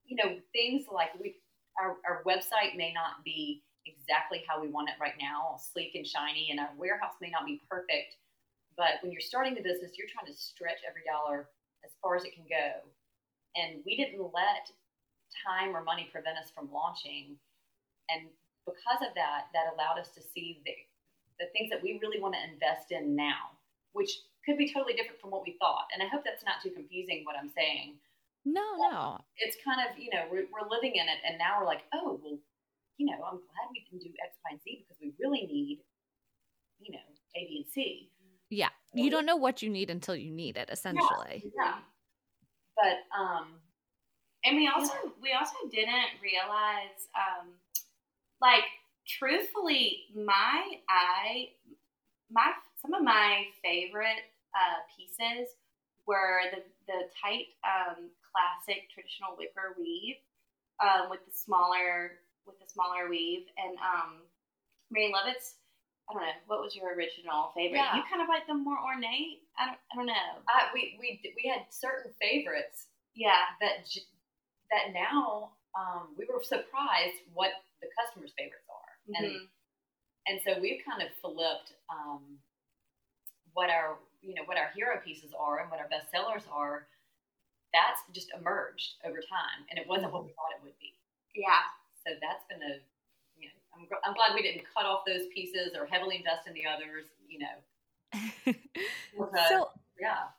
[0.05, 1.35] you know things like we
[1.79, 6.05] our, our website may not be exactly how we want it right now, sleek and
[6.05, 8.17] shiny, and our warehouse may not be perfect.
[8.77, 11.49] But when you're starting the business, you're trying to stretch every dollar
[11.83, 12.85] as far as it can go.
[13.55, 14.69] And we didn't let
[15.47, 17.35] time or money prevent us from launching.
[18.09, 18.27] And
[18.65, 20.71] because of that, that allowed us to see the,
[21.41, 23.57] the things that we really want to invest in now,
[23.97, 25.89] which could be totally different from what we thought.
[25.93, 27.97] And I hope that's not too confusing what I'm saying.
[28.45, 29.17] No, no.
[29.37, 31.19] It's kind of, you know, we're, we're living in it.
[31.27, 32.37] And now we're like, oh, well,
[32.97, 35.81] you know, I'm glad we didn't do X, Y, and Z because we really need,
[36.79, 38.09] you know, A, B, and C.
[38.49, 38.69] Yeah.
[38.93, 41.43] You don't know what you need until you need it, essentially.
[41.55, 41.63] Yeah.
[41.65, 41.75] yeah.
[42.75, 43.47] But, um,
[44.43, 45.11] and we also, yeah.
[45.21, 47.49] we also didn't realize, um,
[48.41, 48.65] like,
[49.07, 51.49] truthfully, my, I,
[52.29, 54.23] my, some of my favorite
[54.55, 55.49] uh, pieces
[56.07, 60.17] were the, the tight um, classic traditional wicker weave
[60.79, 63.45] um, with the smaller with the smaller weave.
[63.57, 64.25] And um,
[64.89, 65.61] Mary Lovett's,
[66.09, 67.77] I don't know, what was your original favorite?
[67.77, 67.95] Yeah.
[67.95, 69.45] You kind of like the more ornate.
[69.59, 70.29] I don't, I don't know.
[70.49, 72.89] Uh, we we we had certain favorites.
[73.13, 73.45] Yeah.
[73.61, 73.85] That
[74.71, 78.70] that now um, we were surprised what the customers' favorites are,
[79.13, 79.25] mm-hmm.
[79.25, 79.35] and
[80.27, 82.21] and so we've kind of flipped um,
[83.53, 86.87] what our you know what our hero pieces are and what our best sellers are.
[87.73, 90.91] That's just emerged over time, and it wasn't what we thought it would be.
[91.35, 91.63] Yeah.
[92.05, 92.81] So that's been a,
[93.37, 96.53] you know, I'm, I'm glad we didn't cut off those pieces or heavily invest in
[96.53, 97.55] the others, you know.
[99.15, 99.69] because, so,
[99.99, 100.33] yeah.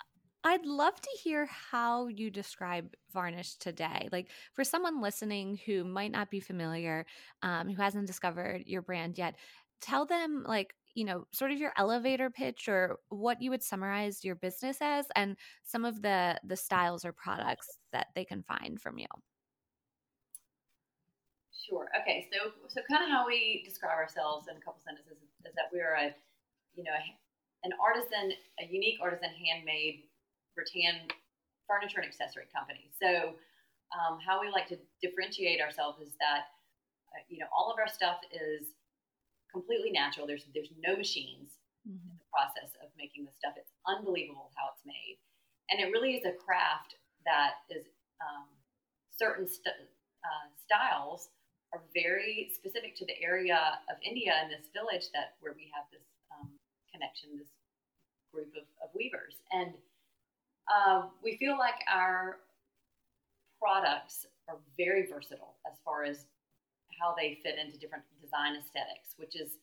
[0.45, 4.09] I'd love to hear how you describe varnish today.
[4.11, 7.07] Like for someone listening who might not be familiar,
[7.43, 9.37] um, who hasn't discovered your brand yet,
[9.81, 14.25] tell them like you know sort of your elevator pitch or what you would summarize
[14.25, 18.81] your business as and some of the the styles or products that they can find
[18.81, 19.07] from you
[21.69, 21.89] Sure.
[22.01, 22.29] Okay.
[22.33, 25.95] So, so kind of how we describe ourselves in a couple sentences is, that we're
[25.95, 26.15] a,
[26.75, 26.95] you know,
[27.65, 30.05] an artisan, a unique artisan handmade
[30.57, 31.09] rattan
[31.69, 32.91] furniture and accessory company.
[33.01, 33.35] So,
[33.93, 36.49] um, how we like to differentiate ourselves is that,
[37.13, 38.73] uh, you know, all of our stuff is
[39.53, 40.27] completely natural.
[40.27, 42.01] There's there's no machines mm-hmm.
[42.01, 43.55] in the process of making the stuff.
[43.57, 45.21] It's unbelievable how it's made,
[45.69, 46.97] and it really is a craft
[47.29, 47.85] that is
[48.21, 48.49] um,
[49.13, 49.77] certain st-
[50.25, 51.29] uh, styles
[51.73, 55.89] are very specific to the area of India and this village that where we have
[55.89, 56.49] this um,
[56.93, 57.49] connection, this
[58.33, 59.73] group of, of weavers, and
[60.71, 62.39] uh, we feel like our
[63.61, 66.27] products are very versatile as far as
[67.01, 69.59] how they fit into different design aesthetics, which is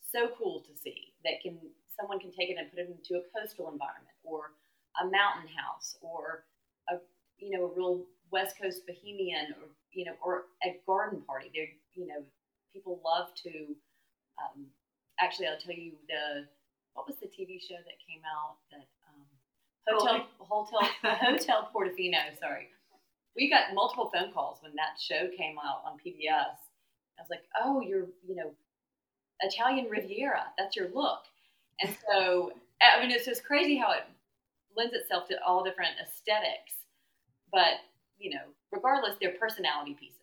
[0.00, 1.14] so cool to see.
[1.24, 1.58] That can
[1.98, 4.52] someone can take it and put it into a coastal environment or
[5.00, 6.44] a mountain house or
[6.90, 6.96] a
[7.38, 11.52] you know a real West Coast bohemian or you know, or a garden party.
[11.54, 12.24] They're, you know,
[12.72, 13.76] people love to.
[14.40, 14.66] Um,
[15.20, 16.48] actually, I'll tell you the
[16.94, 18.88] what was the TV show that came out that
[19.88, 22.18] Hotel Hotel Hotel Portofino.
[22.38, 22.68] Sorry,
[23.36, 26.58] we got multiple phone calls when that show came out on PBS.
[27.18, 28.52] I was like, oh, you're you know
[29.40, 30.44] Italian Riviera.
[30.58, 31.20] That's your look.
[31.80, 34.02] And so I mean, it's just crazy how it
[34.76, 36.74] lends itself to all different aesthetics.
[37.52, 37.80] But
[38.18, 40.16] you know, regardless, they're personality pieces.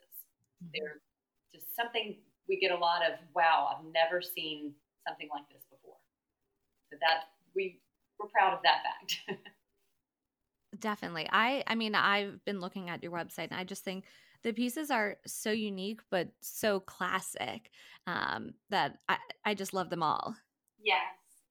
[0.64, 0.72] Mm-hmm.
[0.74, 1.02] They're
[1.54, 2.16] just something
[2.48, 4.74] we get a lot of, wow, I've never seen
[5.08, 6.02] something like this before.
[6.92, 7.80] So that we
[8.20, 9.40] we're proud of that fact.
[10.80, 11.28] Definitely.
[11.32, 14.06] I I mean, I've been looking at your website and I just think
[14.44, 17.72] the pieces are so unique but so classic
[18.08, 20.36] um, that I, I just love them all.
[20.82, 21.04] Yes.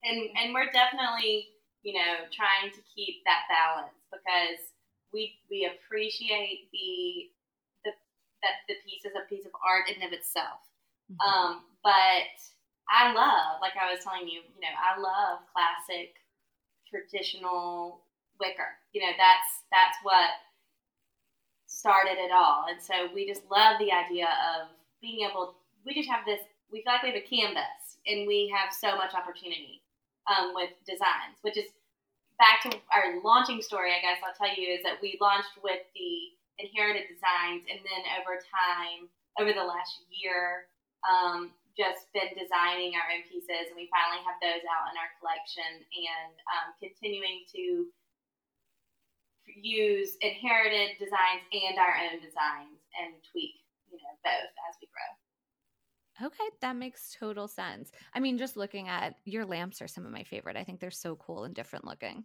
[0.03, 1.49] And and we're definitely,
[1.83, 4.73] you know, trying to keep that balance because
[5.13, 7.29] we we appreciate the
[7.85, 7.91] the
[8.41, 10.63] that the piece is a piece of art in of itself.
[11.11, 11.21] Mm-hmm.
[11.21, 12.33] Um, but
[12.89, 16.15] I love, like I was telling you, you know, I love classic
[16.89, 18.01] traditional
[18.39, 18.71] wicker.
[18.93, 20.31] You know, that's that's what
[21.67, 22.65] started it all.
[22.69, 26.81] And so we just love the idea of being able we just have this we
[26.83, 29.81] feel like we have a canvas and we have so much opportunity
[30.29, 31.65] um, with designs, which is
[32.37, 35.83] back to our launching story, I guess I'll tell you is that we launched with
[35.91, 36.13] the
[36.61, 40.67] inherited designs, and then over time, over the last year,
[41.07, 45.11] um, just been designing our own pieces, and we finally have those out in our
[45.19, 47.87] collection, and um, continuing to
[49.55, 53.55] use inherited designs and our own designs, and tweak,
[53.91, 56.27] you know, both as we grow.
[56.27, 57.91] Okay, that makes total sense.
[58.13, 60.57] I mean, just looking at your lamps are some of my favorite.
[60.57, 62.23] I think they're so cool and different looking.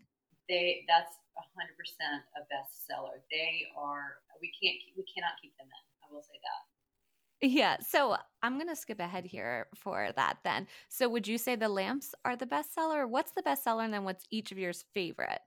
[0.48, 1.14] They that's
[1.54, 3.22] hundred percent a bestseller.
[3.30, 5.84] They are we can't we cannot keep them in.
[6.02, 7.48] I will say that.
[7.48, 7.76] Yeah.
[7.80, 10.66] So I'm going to skip ahead here for that then.
[10.88, 13.06] So would you say the lamps are the best seller?
[13.06, 15.40] What's the best seller and then what's each of yours favorite?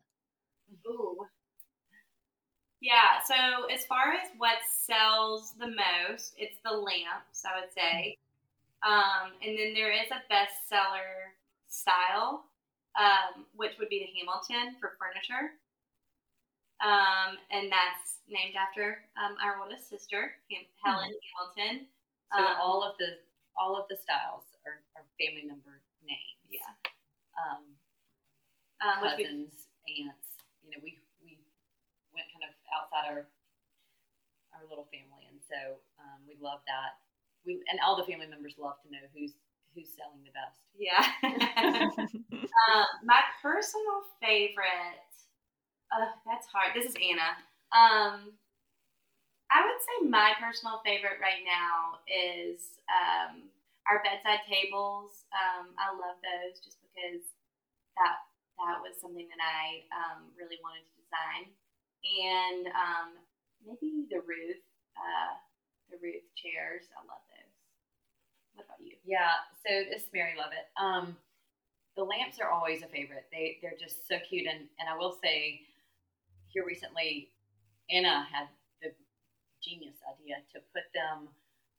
[0.86, 1.18] Ooh.
[2.80, 8.18] Yeah, so as far as what sells the most, it's the lamps, I would say.
[8.86, 11.34] Um, and then there is a bestseller
[11.68, 12.46] style,
[12.94, 15.58] um, which would be the Hamilton for furniture.
[16.78, 20.38] Um, and that's named after um, our oldest sister,
[20.86, 21.26] Helen mm-hmm.
[21.34, 21.88] Hamilton.
[22.30, 23.18] So um, all of the
[23.58, 26.38] all of the styles are, are family member names.
[26.46, 26.70] Yeah.
[27.34, 27.66] Um,
[28.86, 30.38] um cousins, we, aunts.
[30.62, 31.42] You know, we we
[32.14, 33.28] went kind of outside our
[34.56, 36.98] our little family, and so um, we love that.
[37.46, 39.34] We and all the family members love to know who's
[39.76, 40.58] who's selling the best.
[40.76, 41.04] Yeah.
[41.62, 45.04] um, my personal favorite
[45.92, 46.72] uh, that's hard.
[46.76, 47.32] This is Anna.
[47.72, 48.34] Um,
[49.52, 53.48] I would say my personal favorite right now is um,
[53.88, 55.24] our bedside tables.
[55.32, 57.24] Um, I love those just because
[57.96, 58.18] that
[58.60, 61.54] that was something that I um, really wanted to design,
[62.08, 63.10] and um,
[63.66, 64.64] maybe the Ruth
[64.98, 65.36] uh,
[65.92, 66.90] the Ruth chairs.
[66.96, 67.54] I love those.
[68.56, 68.98] What about you?
[69.06, 70.68] Yeah, so this is Mary Lovett.
[70.80, 71.16] Um,
[71.96, 73.26] the lamps are always a favorite.
[73.32, 75.62] They they're just so cute, and and I will say
[76.48, 77.30] here recently,
[77.90, 78.48] Anna had
[78.82, 78.90] the
[79.62, 81.28] genius idea to put them,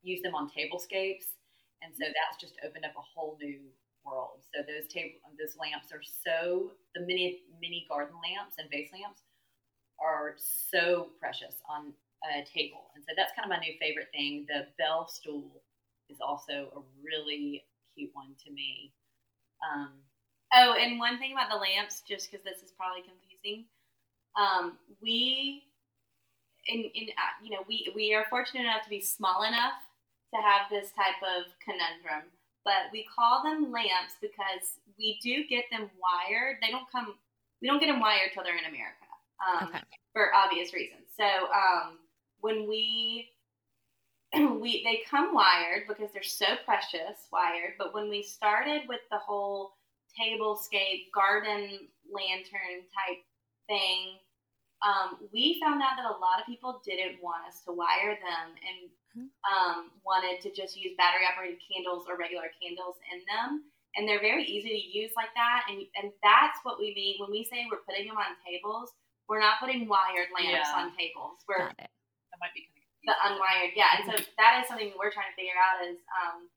[0.03, 1.39] use them on tablescapes,
[1.83, 3.61] and so that's just opened up a whole new
[4.05, 4.43] world.
[4.55, 9.23] So those table, those lamps are so the mini mini garden lamps and vase lamps
[10.03, 11.93] are so precious on
[12.25, 14.47] a table, and so that's kind of my new favorite thing.
[14.49, 15.63] The bell stool
[16.11, 18.93] is also a really cute one to me.
[19.63, 19.91] Um,
[20.55, 23.67] oh, and one thing about the lamps, just because this is probably confusing,
[24.39, 25.65] um, we,
[26.67, 29.79] in, in uh, you know, we we are fortunate enough to be small enough
[30.35, 32.31] to have this type of conundrum,
[32.65, 36.59] but we call them lamps because we do get them wired.
[36.63, 37.15] They don't come.
[37.61, 39.08] We don't get them wired till they're in America,
[39.43, 39.81] um, okay.
[40.13, 41.07] for obvious reasons.
[41.17, 41.99] So um,
[42.41, 43.31] when we
[44.35, 47.75] we they come wired because they're so precious wired.
[47.79, 49.73] But when we started with the whole
[50.19, 53.23] tablescape garden lantern type
[53.69, 54.19] thing,
[54.85, 58.47] um, we found out that a lot of people didn't want us to wire them
[58.63, 58.79] and
[59.17, 59.31] mm-hmm.
[59.49, 63.65] um, wanted to just use battery operated candles or regular candles in them.
[63.97, 65.67] And they're very easy to use like that.
[65.69, 68.95] And, and that's what we mean when we say we're putting them on tables.
[69.29, 70.81] We're not putting wired lamps yeah.
[70.81, 71.45] on tables.
[71.45, 73.77] We're that might be kind of the unwired.
[73.77, 74.01] Yeah.
[74.01, 76.49] And so that is something we're trying to figure out is um,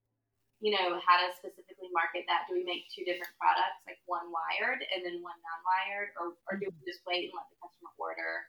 [0.62, 2.46] you know, how to specifically market that.
[2.46, 6.62] Do we make two different products, like one wired and then one non-wired, or, or
[6.62, 8.46] do we just wait and let the customer order,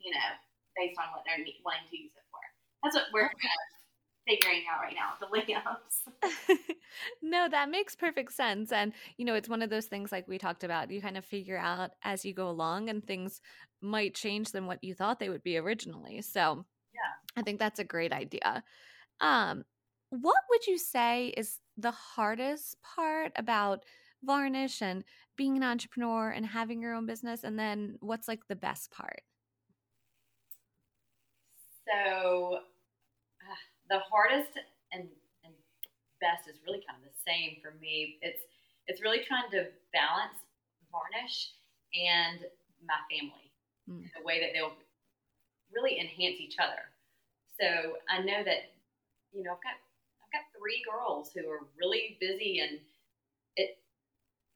[0.00, 0.28] you know,
[0.72, 2.40] based on what they're wanting to use it for?
[2.80, 3.77] That's what we're kind of
[4.28, 6.02] figuring out right now, the layouts.
[7.22, 8.72] no, that makes perfect sense.
[8.72, 11.24] And, you know, it's one of those things like we talked about, you kind of
[11.24, 13.40] figure out as you go along and things
[13.80, 16.20] might change than what you thought they would be originally.
[16.20, 18.62] So, yeah, I think that's a great idea.
[19.20, 19.64] Um,
[20.10, 23.84] what would you say is the hardest part about
[24.22, 25.04] varnish and
[25.36, 27.44] being an entrepreneur and having your own business?
[27.44, 29.22] And then what's like the best part?
[31.86, 32.60] So,
[33.88, 34.52] the hardest
[34.92, 35.08] and,
[35.44, 35.54] and
[36.20, 38.18] best is really kind of the same for me.
[38.22, 38.44] It's
[38.88, 40.40] it's really trying to balance
[40.88, 41.52] varnish
[41.92, 42.40] and
[42.80, 43.52] my family
[43.84, 44.00] mm.
[44.00, 44.76] in a way that they'll
[45.72, 46.88] really enhance each other.
[47.60, 48.72] So I know that
[49.32, 49.76] you know I've got
[50.24, 52.80] I've got three girls who are really busy and
[53.56, 53.76] it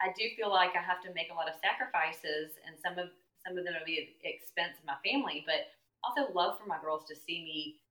[0.01, 3.13] I do feel like I have to make a lot of sacrifices and some of
[3.45, 5.75] some of them will be at the expense of my family, but
[6.07, 7.82] also love for my girls to see me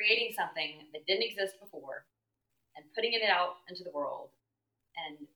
[0.00, 2.08] creating something that didn't exist before
[2.76, 4.30] and putting it out into the world
[4.96, 5.26] and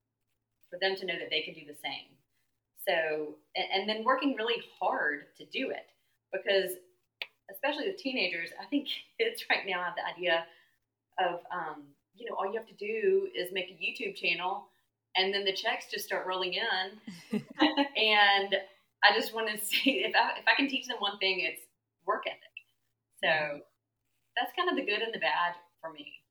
[0.70, 2.08] for them to know that they can do the same.
[2.88, 5.92] So, and, and then working really hard to do it
[6.32, 6.78] because
[7.52, 8.88] especially with teenagers, I think
[9.20, 10.46] kids right now have the idea
[11.18, 11.84] of um,
[12.14, 14.68] you know all you have to do is make a YouTube channel,
[15.14, 17.40] and then the checks just start rolling in.
[17.60, 18.56] and
[19.04, 21.60] I just want to see if I, if I can teach them one thing, it's
[22.06, 22.40] work ethic.
[23.22, 23.60] So.
[24.36, 26.24] That's kind of the good and the bad for me.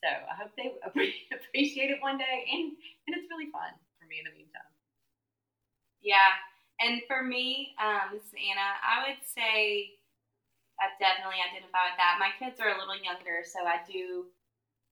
[0.00, 0.76] So I hope they
[1.36, 2.76] appreciate it one day, and
[3.08, 4.68] and it's really fun for me in the meantime.
[6.04, 6.36] Yeah,
[6.80, 8.76] and for me, um, this is Anna.
[8.84, 9.96] I would say
[10.76, 12.20] I definitely identify with that.
[12.20, 14.28] My kids are a little younger, so I do.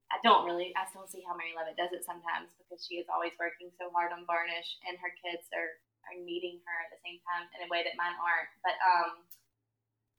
[0.09, 0.73] I don't really.
[0.77, 3.93] I still see how Mary Lovett does it sometimes because she is always working so
[3.93, 5.77] hard on varnish, and her kids are
[6.09, 8.53] are meeting her at the same time in a way that mine aren't.
[8.65, 9.23] But um,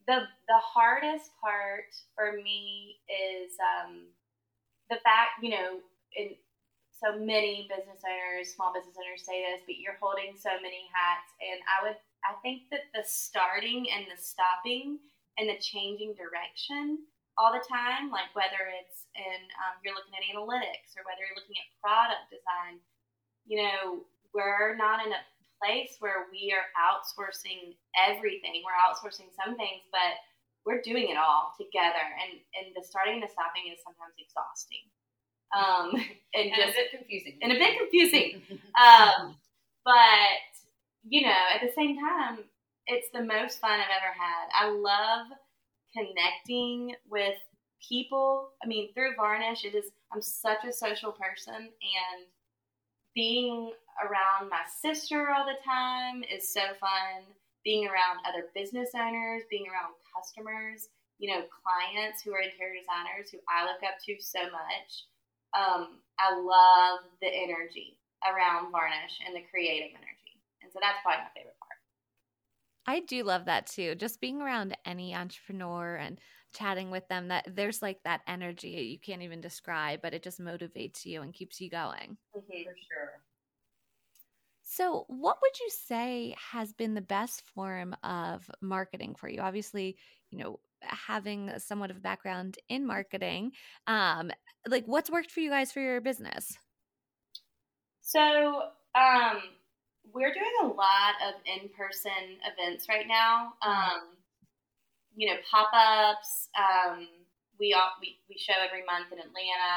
[0.08, 4.08] the the hardest part for me is um,
[4.90, 5.80] the fact you know
[6.16, 6.36] in
[6.92, 11.32] so many business owners small business owners say this but you're holding so many hats
[11.44, 15.00] and i would i think that the starting and the stopping
[15.40, 17.00] and the changing direction
[17.36, 21.40] all the time like whether it's in um, you're looking at analytics or whether you're
[21.40, 22.78] looking at product design
[23.50, 25.22] you know we're not in a
[25.64, 28.64] place where we are outsourcing everything.
[28.68, 30.20] We're outsourcing some things, but
[30.66, 32.04] we're doing it all together.
[32.20, 34.84] And and the starting and the stopping is sometimes exhausting.
[35.56, 35.88] Um,
[36.36, 37.40] and, and just, a bit confusing.
[37.42, 38.42] And a bit confusing.
[38.76, 39.36] um,
[39.86, 40.52] but
[41.08, 42.40] you know, at the same time,
[42.88, 44.52] it's the most fun I've ever had.
[44.52, 45.28] I love
[45.96, 47.38] connecting with
[47.88, 48.50] people.
[48.64, 49.92] I mean, through Varnish, it is.
[50.12, 52.26] I'm such a social person, and
[53.16, 57.24] being around my sister all the time is so fun.
[57.64, 63.32] Being around other business owners, being around customers, you know, clients who are interior designers
[63.32, 65.08] who I look up to so much.
[65.56, 67.98] Um, I love the energy
[68.28, 70.44] around varnish and the creative energy.
[70.62, 71.80] And so that's probably my favorite part.
[72.86, 73.96] I do love that too.
[73.96, 76.20] Just being around any entrepreneur and
[76.54, 80.40] chatting with them that there's like that energy you can't even describe, but it just
[80.40, 82.18] motivates you and keeps you going.
[82.36, 82.64] Mm-hmm.
[82.64, 83.22] For sure.
[84.64, 89.42] So, what would you say has been the best form of marketing for you?
[89.42, 89.98] Obviously,
[90.32, 93.52] you know, having somewhat of a background in marketing,
[93.88, 94.32] um,
[94.68, 96.58] like what's worked for you guys for your business?
[98.02, 98.62] So,
[98.96, 99.42] um,
[100.14, 103.54] we're doing a lot of in-person events right now.
[103.64, 103.70] Mm-hmm.
[103.70, 104.02] Um,
[105.16, 106.50] you know, pop-ups.
[106.58, 107.08] Um,
[107.60, 109.76] we, all, we we show every month in Atlanta.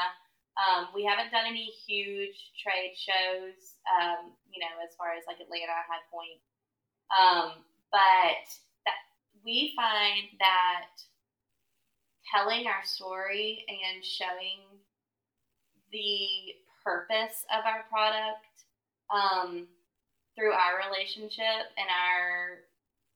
[0.57, 5.37] Um, we haven't done any huge trade shows, um, you know, as far as like
[5.37, 6.41] Atlanta High Point.
[7.13, 7.61] Um,
[7.91, 8.45] but
[8.89, 8.99] that
[9.45, 10.97] we find that
[12.33, 14.81] telling our story and showing
[15.91, 18.65] the purpose of our product
[19.13, 19.67] um,
[20.35, 22.66] through our relationship and our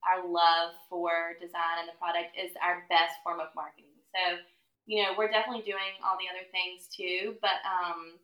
[0.05, 3.93] our love for design and the product is our best form of marketing.
[4.11, 4.41] So
[4.85, 8.17] you know, we're definitely doing all the other things too, but um,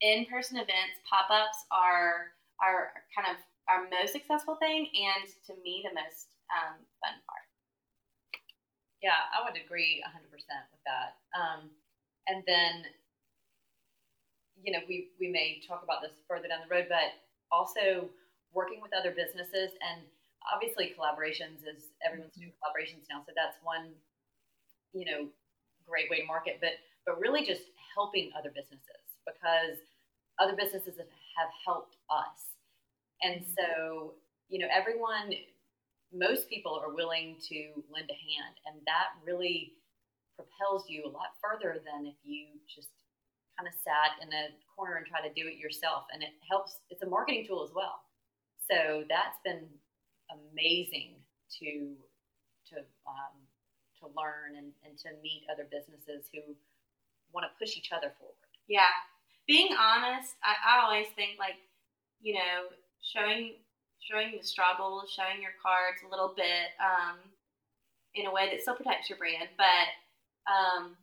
[0.00, 3.36] in-person events, pop-ups are are kind of
[3.68, 7.46] our most successful thing, and to me, the most um, fun part.
[9.02, 11.20] Yeah, I would agree 100% with that.
[11.36, 11.68] Um,
[12.28, 12.88] and then,
[14.62, 17.12] you know, we we may talk about this further down the road, but
[17.52, 18.08] also
[18.52, 20.02] working with other businesses and
[20.48, 23.94] obviously collaborations is everyone's doing collaborations now, so that's one
[24.94, 25.26] you know,
[25.86, 29.76] great way to market, but but really just helping other businesses because
[30.40, 32.56] other businesses have helped us.
[33.20, 33.52] And mm-hmm.
[33.52, 34.14] so,
[34.48, 35.34] you know, everyone
[36.14, 39.74] most people are willing to lend a hand and that really
[40.38, 42.88] propels you a lot further than if you just
[43.58, 46.78] kind of sat in a corner and try to do it yourself and it helps
[46.90, 48.06] it's a marketing tool as well
[48.70, 49.66] so that's been
[50.30, 51.16] amazing
[51.60, 51.96] to
[52.70, 53.36] to um,
[54.00, 56.40] to learn and, and to meet other businesses who
[57.32, 58.50] want to push each other forward.
[58.68, 58.92] Yeah.
[59.46, 61.60] Being honest, I, I always think like,
[62.20, 62.72] you know,
[63.02, 63.60] showing
[64.00, 67.16] showing the struggle, showing your cards a little bit um,
[68.14, 69.88] in a way that still protects your brand, but
[70.44, 70.96] um,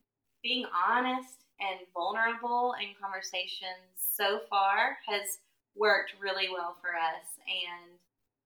[0.44, 5.38] being honest and vulnerable in conversations so far has
[5.76, 7.38] worked really well for us.
[7.46, 7.98] And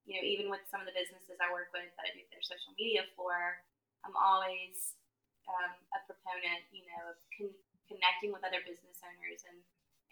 [0.05, 2.45] you know, even with some of the businesses I work with that I do their
[2.45, 3.33] social media for,
[4.05, 4.93] I'm always
[5.49, 9.57] um, a proponent, you know, of con- connecting with other business owners and,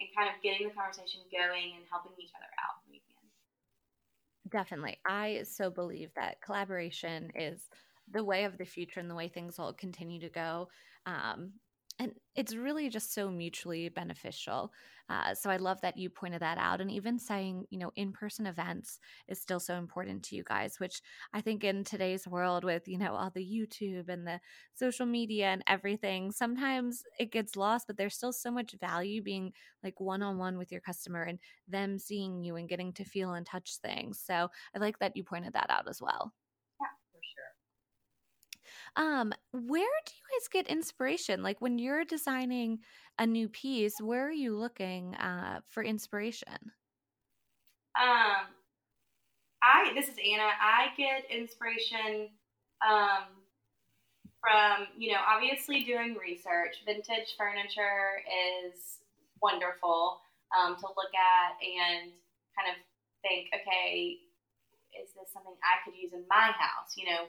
[0.01, 3.21] and kind of getting the conversation going and helping each other out when we can.
[4.49, 4.97] Definitely.
[5.05, 7.69] I so believe that collaboration is
[8.09, 10.69] the way of the future and the way things will continue to go.
[11.05, 11.53] Um,
[11.99, 14.71] and it's really just so mutually beneficial.
[15.09, 16.81] Uh, so I love that you pointed that out.
[16.81, 20.79] And even saying, you know, in person events is still so important to you guys,
[20.79, 21.01] which
[21.33, 24.39] I think in today's world with, you know, all the YouTube and the
[24.73, 29.53] social media and everything, sometimes it gets lost, but there's still so much value being
[29.83, 33.33] like one on one with your customer and them seeing you and getting to feel
[33.33, 34.19] and touch things.
[34.25, 36.33] So I like that you pointed that out as well.
[38.95, 41.43] Um, where do you guys get inspiration?
[41.43, 42.79] Like when you're designing
[43.19, 46.71] a new piece, where are you looking uh, for inspiration?
[48.01, 48.49] Um,
[49.61, 50.49] I this is Anna.
[50.59, 52.29] I get inspiration
[52.85, 53.29] um,
[54.41, 56.83] from you know obviously doing research.
[56.85, 58.21] Vintage furniture
[58.65, 58.99] is
[59.41, 60.21] wonderful
[60.57, 62.11] um, to look at and
[62.57, 62.77] kind of
[63.21, 64.19] think, okay,
[64.93, 66.93] is this something I could use in my house?
[66.97, 67.23] You know,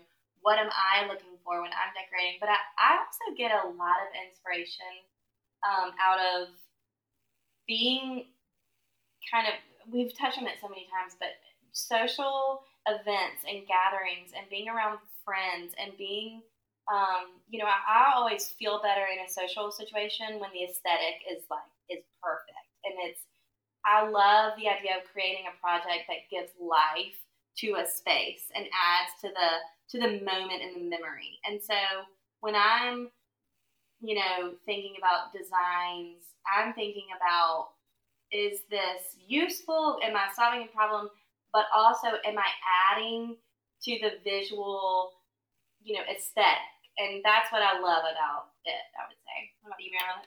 [0.45, 2.37] what am I looking for when I'm decorating?
[2.37, 4.93] But I, I also get a lot of inspiration
[5.65, 6.53] um, out of
[7.65, 8.29] being
[9.25, 9.57] kind of,
[9.89, 11.41] we've touched on it so many times, but
[11.73, 16.45] social events and gatherings and being around friends and being
[16.93, 21.25] um, you know, I, I, always feel better in a social situation when the aesthetic
[21.25, 22.69] is like is perfect.
[22.85, 23.25] And it's
[23.89, 27.17] I love the idea of creating a project that gives life
[27.65, 29.51] to a space and adds to the
[29.91, 31.39] to the moment and the memory.
[31.45, 31.75] And so
[32.41, 33.11] when I'm,
[34.01, 37.69] you know, thinking about designs, I'm thinking about
[38.33, 39.99] is this useful?
[40.03, 41.09] Am I solving a problem?
[41.53, 42.51] But also, am I
[42.91, 43.37] adding
[43.85, 45.13] to the visual,
[45.83, 46.67] you know, aesthetic?
[46.99, 49.39] And that's what I love about it, I would say.
[49.63, 50.27] What about you, Marilyn?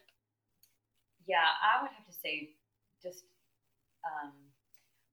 [1.28, 2.56] Yeah, I would have to say
[3.04, 3.28] just
[4.08, 4.32] um,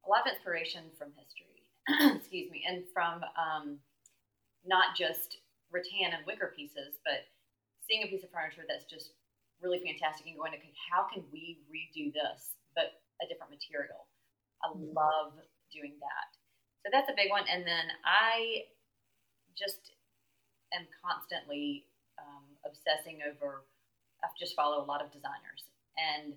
[0.07, 1.67] a lot of inspiration from history,
[2.19, 3.79] excuse me, and from um,
[4.67, 5.39] not just
[5.71, 7.29] rattan and wicker pieces, but
[7.85, 9.13] seeing a piece of furniture that's just
[9.61, 14.09] really fantastic and going, okay, how can we redo this, but a different material?
[14.65, 14.97] I mm-hmm.
[14.97, 15.37] love
[15.73, 16.29] doing that.
[16.85, 17.45] So that's a big one.
[17.49, 18.69] And then I
[19.57, 19.93] just
[20.73, 21.87] am constantly
[22.21, 23.65] um, obsessing over,
[24.23, 25.65] I just follow a lot of designers.
[25.97, 26.35] And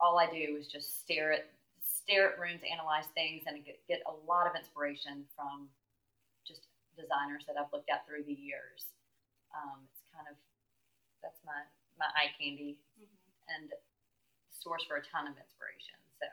[0.00, 1.50] all I do is just stare at
[1.82, 5.68] stare at rooms, analyze things, and get, get a lot of inspiration from
[6.98, 8.90] designers that I've looked at through the years.
[9.54, 10.36] Um, it's kind of
[11.22, 11.62] that's my
[11.96, 13.54] my eye candy mm-hmm.
[13.54, 13.70] and
[14.50, 15.96] source for a ton of inspiration.
[16.18, 16.26] So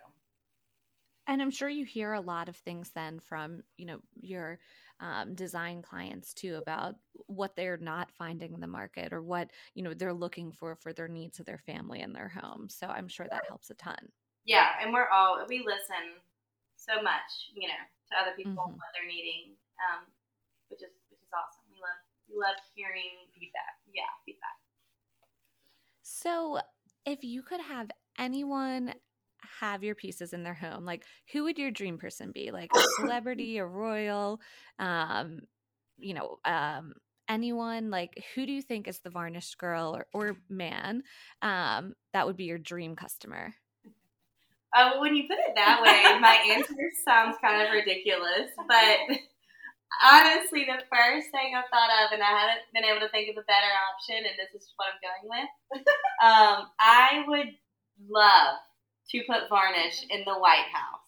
[1.28, 4.60] and I'm sure you hear a lot of things then from, you know, your
[5.00, 6.96] um, design clients too about
[7.28, 10.94] what they're not finding in the market or what, you know, they're looking for for
[10.94, 12.70] their needs of their family and their home.
[12.70, 13.98] So I'm sure that helps a ton.
[14.46, 14.68] Yeah.
[14.82, 16.22] And we're all, we listen
[16.78, 17.74] so much, you know,
[18.12, 18.78] to other people, mm-hmm.
[18.78, 20.06] what they're needing, um,
[20.70, 21.66] which is, which is awesome.
[21.70, 22.00] We love,
[22.30, 23.82] we love hearing feedback.
[23.90, 24.10] Yeah.
[24.26, 24.58] Feedback.
[26.02, 26.60] So
[27.06, 28.94] if you could have anyone
[29.60, 32.52] have your pieces in their home, like who would your dream person be?
[32.52, 34.40] Like a celebrity, a royal,
[34.80, 35.40] um,
[35.98, 36.94] you know, um,
[37.28, 41.04] anyone like who do you think is the varnished girl or, or man
[41.42, 43.54] um, that would be your dream customer?
[44.76, 46.74] Uh, when you put it that way, my answer
[47.06, 49.18] sounds kind of ridiculous, but
[50.04, 53.38] honestly, the first thing I thought of, and I haven't been able to think of
[53.38, 55.52] a better option, and this is what I'm going with.
[56.26, 57.54] um, I would
[58.10, 58.60] love
[59.12, 61.06] to put varnish in the White House.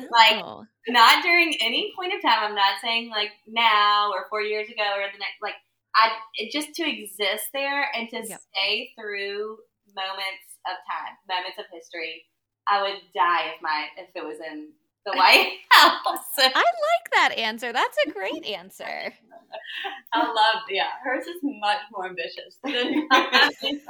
[0.00, 0.64] Like, oh.
[0.88, 2.40] not during any point of time.
[2.40, 5.42] I'm not saying like now or four years ago or the next.
[5.42, 5.60] Like,
[5.94, 8.40] I it, just to exist there and to yep.
[8.40, 9.58] stay through
[9.92, 12.24] moments of time, moments of history.
[12.68, 14.72] I would die if my if it was in
[15.06, 16.24] the White House.
[16.38, 17.72] I like that answer.
[17.72, 19.12] That's a great answer.
[20.14, 23.80] I love, yeah, hers is much more ambitious than mine.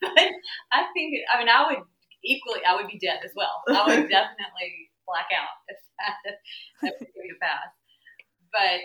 [0.00, 0.28] but
[0.72, 1.82] I think, I mean, I would
[2.24, 3.62] equally, I would be dead as well.
[3.68, 6.16] I would definitely black out if that,
[6.82, 7.70] that would give you a pass.
[8.52, 8.80] But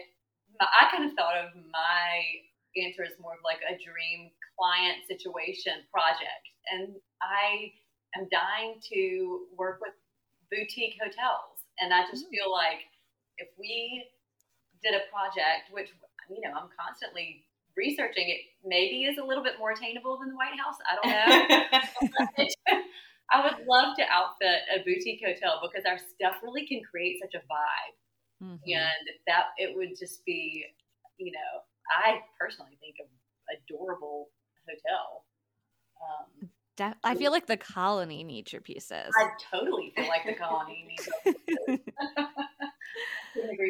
[0.60, 2.22] my, I kind of thought of my
[2.78, 6.46] answer as more of like a dream client situation project.
[6.72, 7.74] And I
[8.18, 9.94] am dying to work with
[10.52, 11.64] boutique hotels.
[11.80, 12.34] And I just mm.
[12.34, 12.86] feel like
[13.38, 14.06] if we
[14.84, 15.90] did a project, which,
[16.30, 17.46] you know, I'm constantly
[17.78, 20.76] researching it maybe is a little bit more attainable than the White House.
[20.84, 22.48] I don't know.
[23.32, 27.36] I would love to outfit a boutique hotel because our stuff really can create such
[27.36, 27.96] a vibe.
[28.42, 28.72] Mm-hmm.
[28.74, 30.66] And that it would just be,
[31.18, 31.54] you know,
[31.92, 33.08] I personally think of
[33.52, 34.30] adorable
[34.66, 35.26] hotel.
[36.00, 36.50] Um,
[37.04, 39.14] I feel like the colony needs your pieces.
[39.16, 41.78] I totally feel like the colony needs.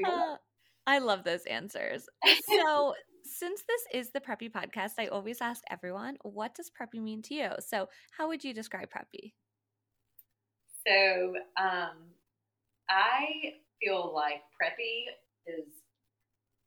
[0.05, 0.35] uh,
[0.87, 2.07] I love those answers.
[2.43, 7.21] So, since this is the Preppy podcast, I always ask everyone, what does Preppy mean
[7.23, 7.49] to you?
[7.59, 9.33] So, how would you describe Preppy?
[10.87, 12.09] So um,
[12.89, 15.05] I feel like preppy
[15.45, 15.69] is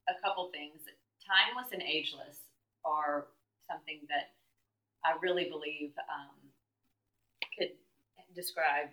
[0.09, 0.83] a couple things.
[1.27, 2.39] Timeless and ageless
[2.85, 3.29] are
[3.69, 4.35] something that
[5.05, 6.37] I really believe um,
[7.59, 7.75] could
[8.35, 8.89] describe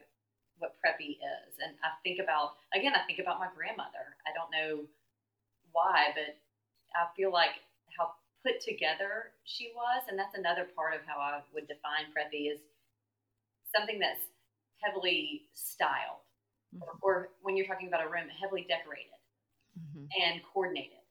[0.58, 1.56] what preppy is.
[1.64, 4.18] And I think about, again, I think about my grandmother.
[4.28, 4.86] I don't know
[5.72, 6.36] why, but
[6.96, 7.64] I feel like
[7.98, 8.12] how
[8.44, 10.04] put together she was.
[10.08, 12.60] And that's another part of how I would define preppy is
[13.76, 14.24] something that's
[14.84, 16.24] heavily styled,
[16.74, 16.84] mm-hmm.
[16.84, 19.20] or, or, when you're talking about a room, heavily decorated
[19.76, 20.08] mm-hmm.
[20.24, 21.04] and coordinated.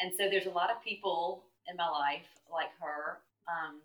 [0.00, 3.18] And so there's a lot of people in my life like her,
[3.50, 3.82] um,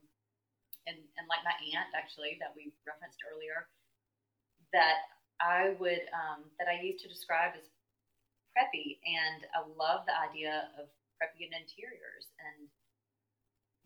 [0.88, 3.68] and, and like my aunt actually that we referenced earlier,
[4.76, 5.08] that
[5.40, 7.68] I would um, that I used to describe as
[8.54, 12.30] preppy, and I love the idea of preppy and interiors.
[12.38, 12.70] And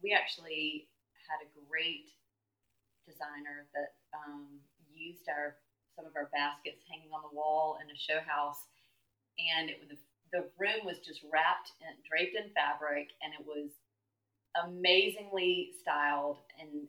[0.03, 0.87] we actually
[1.25, 2.11] had a great
[3.07, 4.59] designer that um,
[4.91, 5.55] used our
[5.95, 8.69] some of our baskets hanging on the wall in a show house,
[9.41, 9.97] and it the,
[10.29, 13.73] the room was just wrapped and draped in fabric, and it was
[14.65, 16.87] amazingly styled and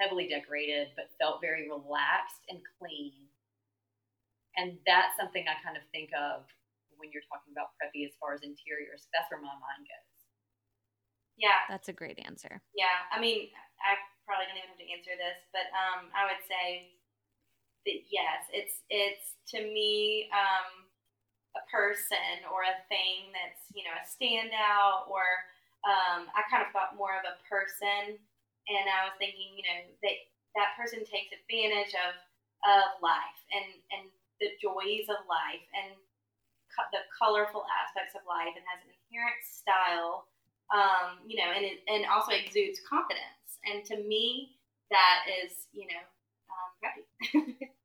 [0.00, 3.12] heavily decorated, but felt very relaxed and clean.
[4.56, 6.44] And that's something I kind of think of
[6.96, 9.08] when you're talking about preppy as far as interiors.
[9.12, 10.12] That's where my mind goes.
[11.40, 11.64] Yeah.
[11.68, 12.60] That's a great answer.
[12.76, 13.08] Yeah.
[13.08, 13.48] I mean,
[13.80, 13.96] I
[14.28, 16.94] probably don't even have to answer this, but um, I would say
[17.86, 20.86] that yes, it's it's to me um,
[21.58, 25.26] a person or a thing that's you know a standout or
[25.86, 28.16] um, I kind of thought more of a person,
[28.68, 30.16] and I was thinking you know that
[30.58, 32.14] that person takes advantage of
[32.66, 34.04] of life and and
[34.40, 35.94] the joys of life and
[36.74, 40.26] co- the colorful aspects of life and has an inherent style
[40.72, 43.60] um, you know, and and also exudes confidence.
[43.68, 44.56] And to me,
[44.90, 46.02] that is, you know,
[46.48, 47.54] um.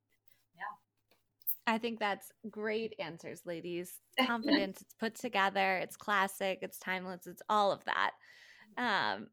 [1.68, 4.00] I think that's great answers, ladies.
[4.26, 8.12] Confidence, it's put together, it's classic, it's timeless, it's all of that.
[8.78, 9.28] Um,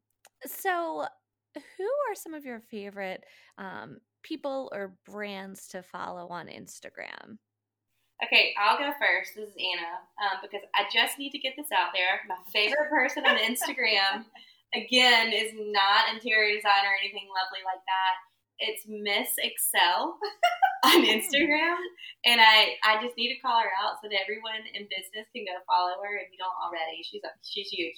[0.45, 1.07] so,
[1.55, 3.23] who are some of your favorite
[3.57, 7.39] um, people or brands to follow on Instagram?
[8.23, 9.35] Okay, I'll go first.
[9.37, 12.23] This is Anna um, because I just need to get this out there.
[12.27, 14.27] My favorite person on Instagram,
[14.75, 18.15] again, is not interior design or anything lovely like that.
[18.65, 20.17] It's Miss Excel
[20.85, 21.77] on Instagram,
[22.25, 25.45] and I I just need to call her out so that everyone in business can
[25.45, 27.05] go follow her if you don't already.
[27.05, 27.97] She's she's huge,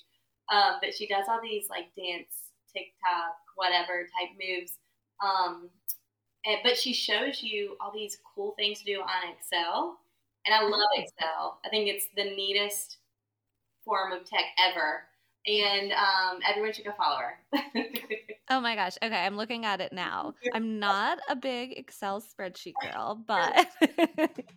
[0.51, 4.79] um, but she does all these like dance, TikTok, whatever type moves.
[5.23, 5.71] Um,
[6.45, 9.99] and, but she shows you all these cool things to do on Excel
[10.47, 11.59] and I love Excel.
[11.65, 12.99] I think it's the neatest
[13.85, 15.03] form of tech ever.
[15.47, 17.39] And um, everyone should go follow her.
[18.51, 18.97] oh my gosh.
[19.03, 20.35] Okay, I'm looking at it now.
[20.53, 23.69] I'm not a big Excel spreadsheet girl, but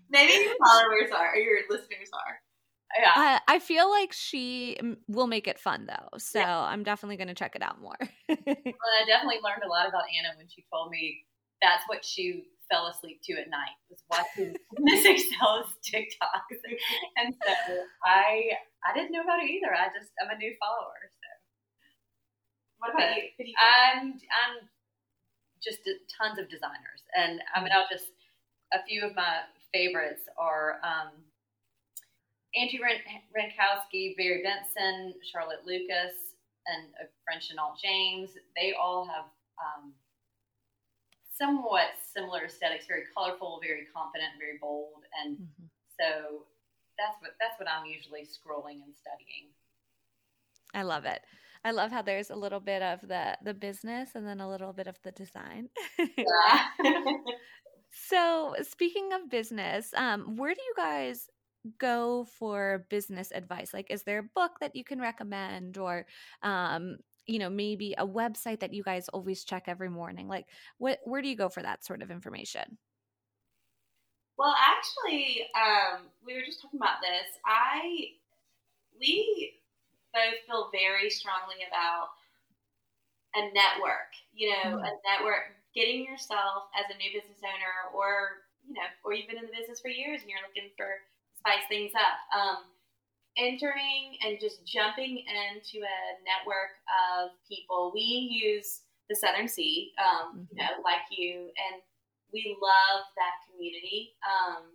[0.10, 2.42] maybe your followers are, or your listeners are.
[3.00, 3.14] Yeah.
[3.16, 4.78] Uh, I feel like she
[5.08, 6.18] will make it fun though.
[6.18, 6.60] So yeah.
[6.60, 7.98] I'm definitely going to check it out more.
[8.28, 11.26] well, I definitely learned a lot about Anna when she told me
[11.62, 16.62] that's what she fell asleep to at night was watching Miss Excel's TikToks,
[17.18, 17.54] and so
[18.06, 18.54] I
[18.86, 19.74] I didn't know about it either.
[19.74, 21.02] I just I'm a new follower.
[21.10, 21.30] So
[22.80, 23.24] what about you?
[23.40, 24.70] you I'm I'm
[25.62, 25.80] just
[26.16, 28.12] tons of designers, and I mean I'll just
[28.74, 29.42] a few of my
[29.74, 31.12] favorites are um,
[32.56, 36.36] Angie Hranowsky, Barry Benson, Charlotte Lucas,
[36.68, 38.32] and a French Chenault James.
[38.56, 39.26] They all have
[39.58, 39.94] um,
[41.40, 45.66] somewhat similar aesthetics, very colorful, very confident, very bold, and mm-hmm.
[46.00, 46.44] so
[46.98, 49.50] that's what that's what I'm usually scrolling and studying.
[50.74, 51.22] I love it.
[51.64, 54.74] I love how there's a little bit of the the business and then a little
[54.74, 55.70] bit of the design.
[57.92, 61.28] So speaking of business, um, where do you guys
[61.78, 63.74] go for business advice?
[63.74, 66.06] Like, is there a book that you can recommend, or
[66.44, 66.98] um,
[67.30, 70.46] you know maybe a website that you guys always check every morning like
[70.78, 72.78] what where do you go for that sort of information?
[74.38, 77.28] Well actually um, we were just talking about this.
[77.46, 78.16] I
[79.00, 79.54] we
[80.14, 82.10] both feel very strongly about
[83.36, 84.90] a network you know mm-hmm.
[84.90, 89.38] a network getting yourself as a new business owner or you know or you've been
[89.38, 91.06] in the business for years and you're looking for
[91.40, 92.18] spice things up.
[92.36, 92.58] Um,
[93.38, 97.92] entering and just jumping into a network of people.
[97.94, 100.44] We use the Southern C, um, mm-hmm.
[100.52, 101.82] you know, like you, and
[102.32, 104.14] we love that community.
[104.22, 104.70] Um,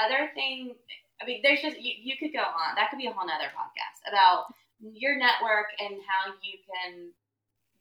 [0.00, 0.74] other thing,
[1.20, 2.74] I mean, there's just you, you could go on.
[2.74, 4.50] That could be a whole nother podcast about
[4.80, 7.12] your network and how you can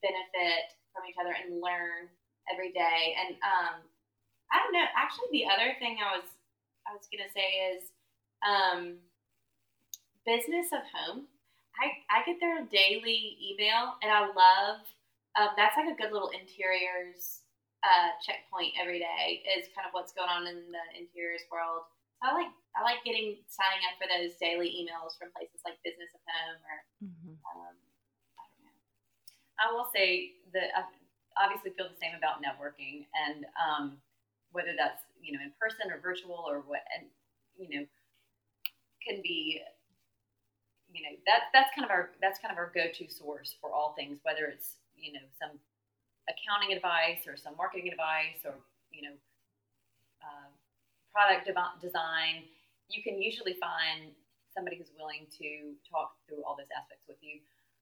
[0.03, 2.11] benefit from each other and learn
[2.51, 3.17] every day.
[3.17, 3.81] And um,
[4.51, 4.85] I don't know.
[4.93, 6.27] Actually, the other thing I was
[6.85, 7.89] I was gonna say is
[8.43, 8.99] um,
[10.25, 11.27] business of home.
[11.73, 14.85] I, I get their daily email and I love
[15.33, 17.41] um, that's like a good little interiors
[17.81, 21.89] uh, checkpoint every day is kind of what's going on in the interiors world.
[22.21, 25.81] So I like I like getting signing up for those daily emails from places like
[25.83, 27.35] Business of Home or mm-hmm.
[27.43, 27.75] um,
[28.39, 28.77] I don't know.
[29.59, 30.81] I will say that I
[31.35, 33.99] obviously feel the same about networking and um,
[34.53, 37.09] whether that's you know in person or virtual or what and
[37.57, 37.85] you know
[39.03, 39.59] can be
[40.93, 43.93] you know that that's kind of our that's kind of our go-to source for all
[43.97, 45.57] things whether it's you know some
[46.29, 48.55] accounting advice or some marketing advice or
[48.91, 49.15] you know
[50.23, 50.49] uh,
[51.11, 52.47] product de- design
[52.89, 54.13] you can usually find
[54.53, 57.41] somebody who's willing to talk through all those aspects with you.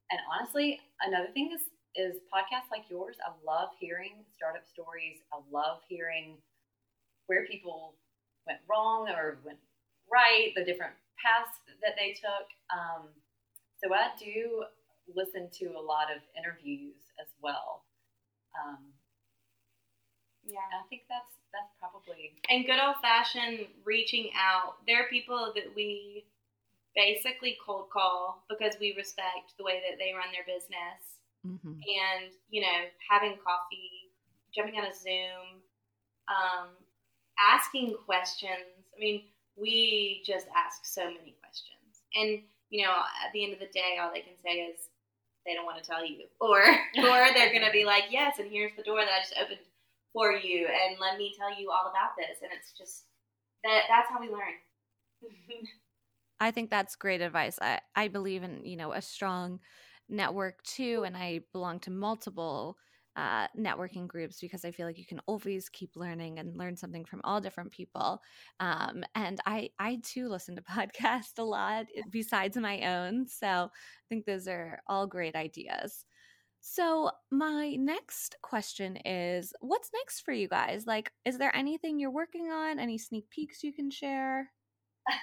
[0.10, 3.18] And honestly, another thing is is podcasts like yours.
[3.20, 5.20] I love hearing startup stories.
[5.34, 6.40] I love hearing
[7.28, 7.96] where people
[8.48, 9.60] went wrong or went
[10.08, 12.48] right, the different paths that they took.
[12.74, 13.08] Um,
[13.82, 14.66] so I do
[15.14, 17.86] listen to a lot of interviews as well.
[18.58, 18.94] Um,
[20.44, 20.66] Yeah.
[20.74, 24.78] I think that's that's probably And good old fashioned reaching out.
[24.88, 26.26] There are people that we
[26.96, 31.20] basically cold call because we respect the way that they run their business.
[31.46, 31.74] Mm-hmm.
[31.74, 34.14] And, you know, having coffee,
[34.56, 35.60] jumping on a Zoom,
[36.30, 36.70] um,
[37.40, 38.88] asking questions.
[38.96, 39.24] I mean,
[39.62, 42.02] we just ask so many questions.
[42.16, 44.90] And, you know, at the end of the day, all they can say is
[45.46, 46.26] they don't want to tell you.
[46.42, 49.36] Or, or they're going to be like, yes, and here's the door that I just
[49.40, 49.60] opened
[50.14, 53.06] for you and let me tell you all about this and it's just
[53.64, 54.60] that that's how we learn
[56.40, 57.60] I think that's great advice.
[57.62, 59.60] I, I believe in, you know, a strong
[60.10, 61.04] network too.
[61.06, 62.78] And I belong to multiple
[63.16, 67.06] uh, networking groups because I feel like you can always keep learning and learn something
[67.06, 68.22] from all different people.
[68.60, 73.28] Um, and I, I too listen to podcasts a lot eh, besides my own.
[73.28, 73.70] So I
[74.10, 76.06] think those are all great ideas.
[76.64, 80.86] So, my next question is what's next for you guys?
[80.86, 82.78] Like, is there anything you're working on?
[82.78, 84.52] Any sneak peeks you can share?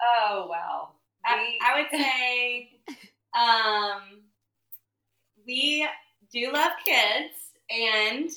[0.00, 0.90] Oh wow.
[1.24, 2.70] I, I would say
[3.34, 4.22] um,
[5.46, 5.88] we
[6.32, 7.34] do love kids
[7.70, 8.30] and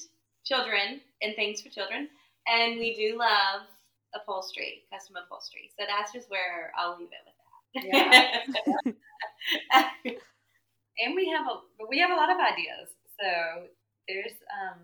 [0.45, 2.07] children and things for children
[2.47, 3.61] and we do love
[4.15, 8.45] upholstery custom upholstery so that's just where i'll leave it with that
[9.73, 9.81] Yeah.
[10.99, 12.89] and we have a we have a lot of ideas.
[13.19, 13.67] So
[14.07, 14.79] there's um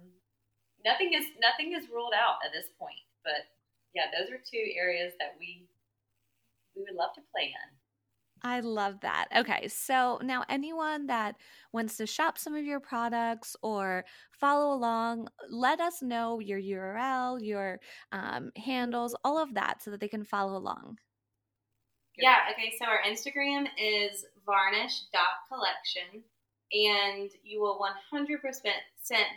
[0.85, 3.01] nothing is nothing is ruled out at this point.
[3.23, 3.47] But
[3.93, 5.67] yeah, those are two areas that we
[6.75, 7.69] we would love to play in.
[8.45, 9.25] I love that.
[9.35, 11.35] Okay, so now anyone that
[11.73, 17.43] wants to shop some of your products or follow along, let us know your URL,
[17.43, 17.79] your
[18.11, 20.99] um, handles, all of that, so that they can follow along.
[22.19, 26.21] Yeah, okay, so our Instagram is varnish.collection,
[26.71, 27.79] and you will
[28.13, 28.37] 100%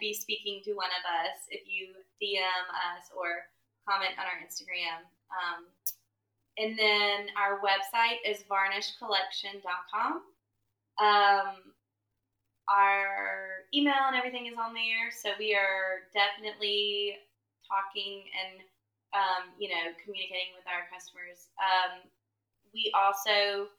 [0.01, 3.49] be speaking to one of us if you DM us or
[3.89, 5.01] comment on our Instagram.
[5.33, 5.65] Um,
[6.59, 10.27] and then our website is varnishcollection.com.
[10.99, 11.55] Um,
[12.67, 17.17] our email and everything is on there, so we are definitely
[17.65, 18.61] talking and
[19.15, 21.49] um, you know communicating with our customers.
[21.57, 22.05] Um,
[22.75, 23.71] we also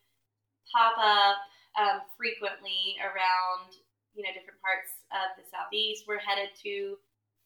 [0.71, 1.37] pop up
[1.77, 3.75] um, frequently around
[4.15, 6.07] you know different parts of the southeast.
[6.07, 6.97] We're headed to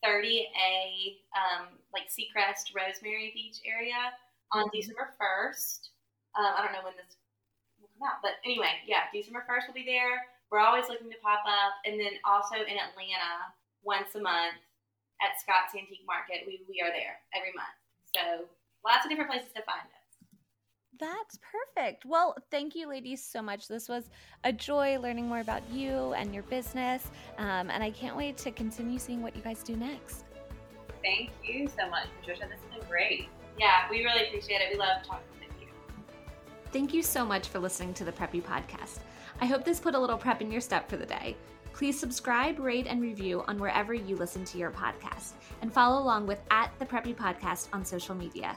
[0.06, 4.14] 30A, um, like Seacrest, Rosemary Beach area
[4.54, 4.70] on.
[4.74, 5.89] December 1st.
[6.38, 7.18] Um, I don't know when this
[7.82, 10.26] will come out, but anyway, yeah, December 1st will be there.
[10.51, 14.62] We're always looking to pop up, and then also in Atlanta once a month
[15.22, 16.45] at Scott's Antique Market.
[16.45, 17.74] We we are there every month,
[18.14, 18.45] so
[18.86, 20.04] lots of different places to find us.
[20.99, 22.06] That's perfect.
[22.06, 23.68] Well, thank you, ladies, so much.
[23.68, 24.10] This was
[24.43, 27.10] a joy learning more about you and your business.
[27.39, 30.26] Um, and I can't wait to continue seeing what you guys do next.
[31.04, 32.47] Thank you so much, Patricia.
[32.47, 33.28] This has been great.
[33.60, 34.72] Yeah, we really appreciate it.
[34.72, 35.68] We love talking with you.
[36.72, 38.99] Thank you so much for listening to the Preppy Podcast.
[39.41, 41.36] I hope this put a little prep in your step for the day.
[41.74, 46.28] Please subscribe, rate, and review on wherever you listen to your podcast, and follow along
[46.28, 48.56] with at the Preppy Podcast on social media.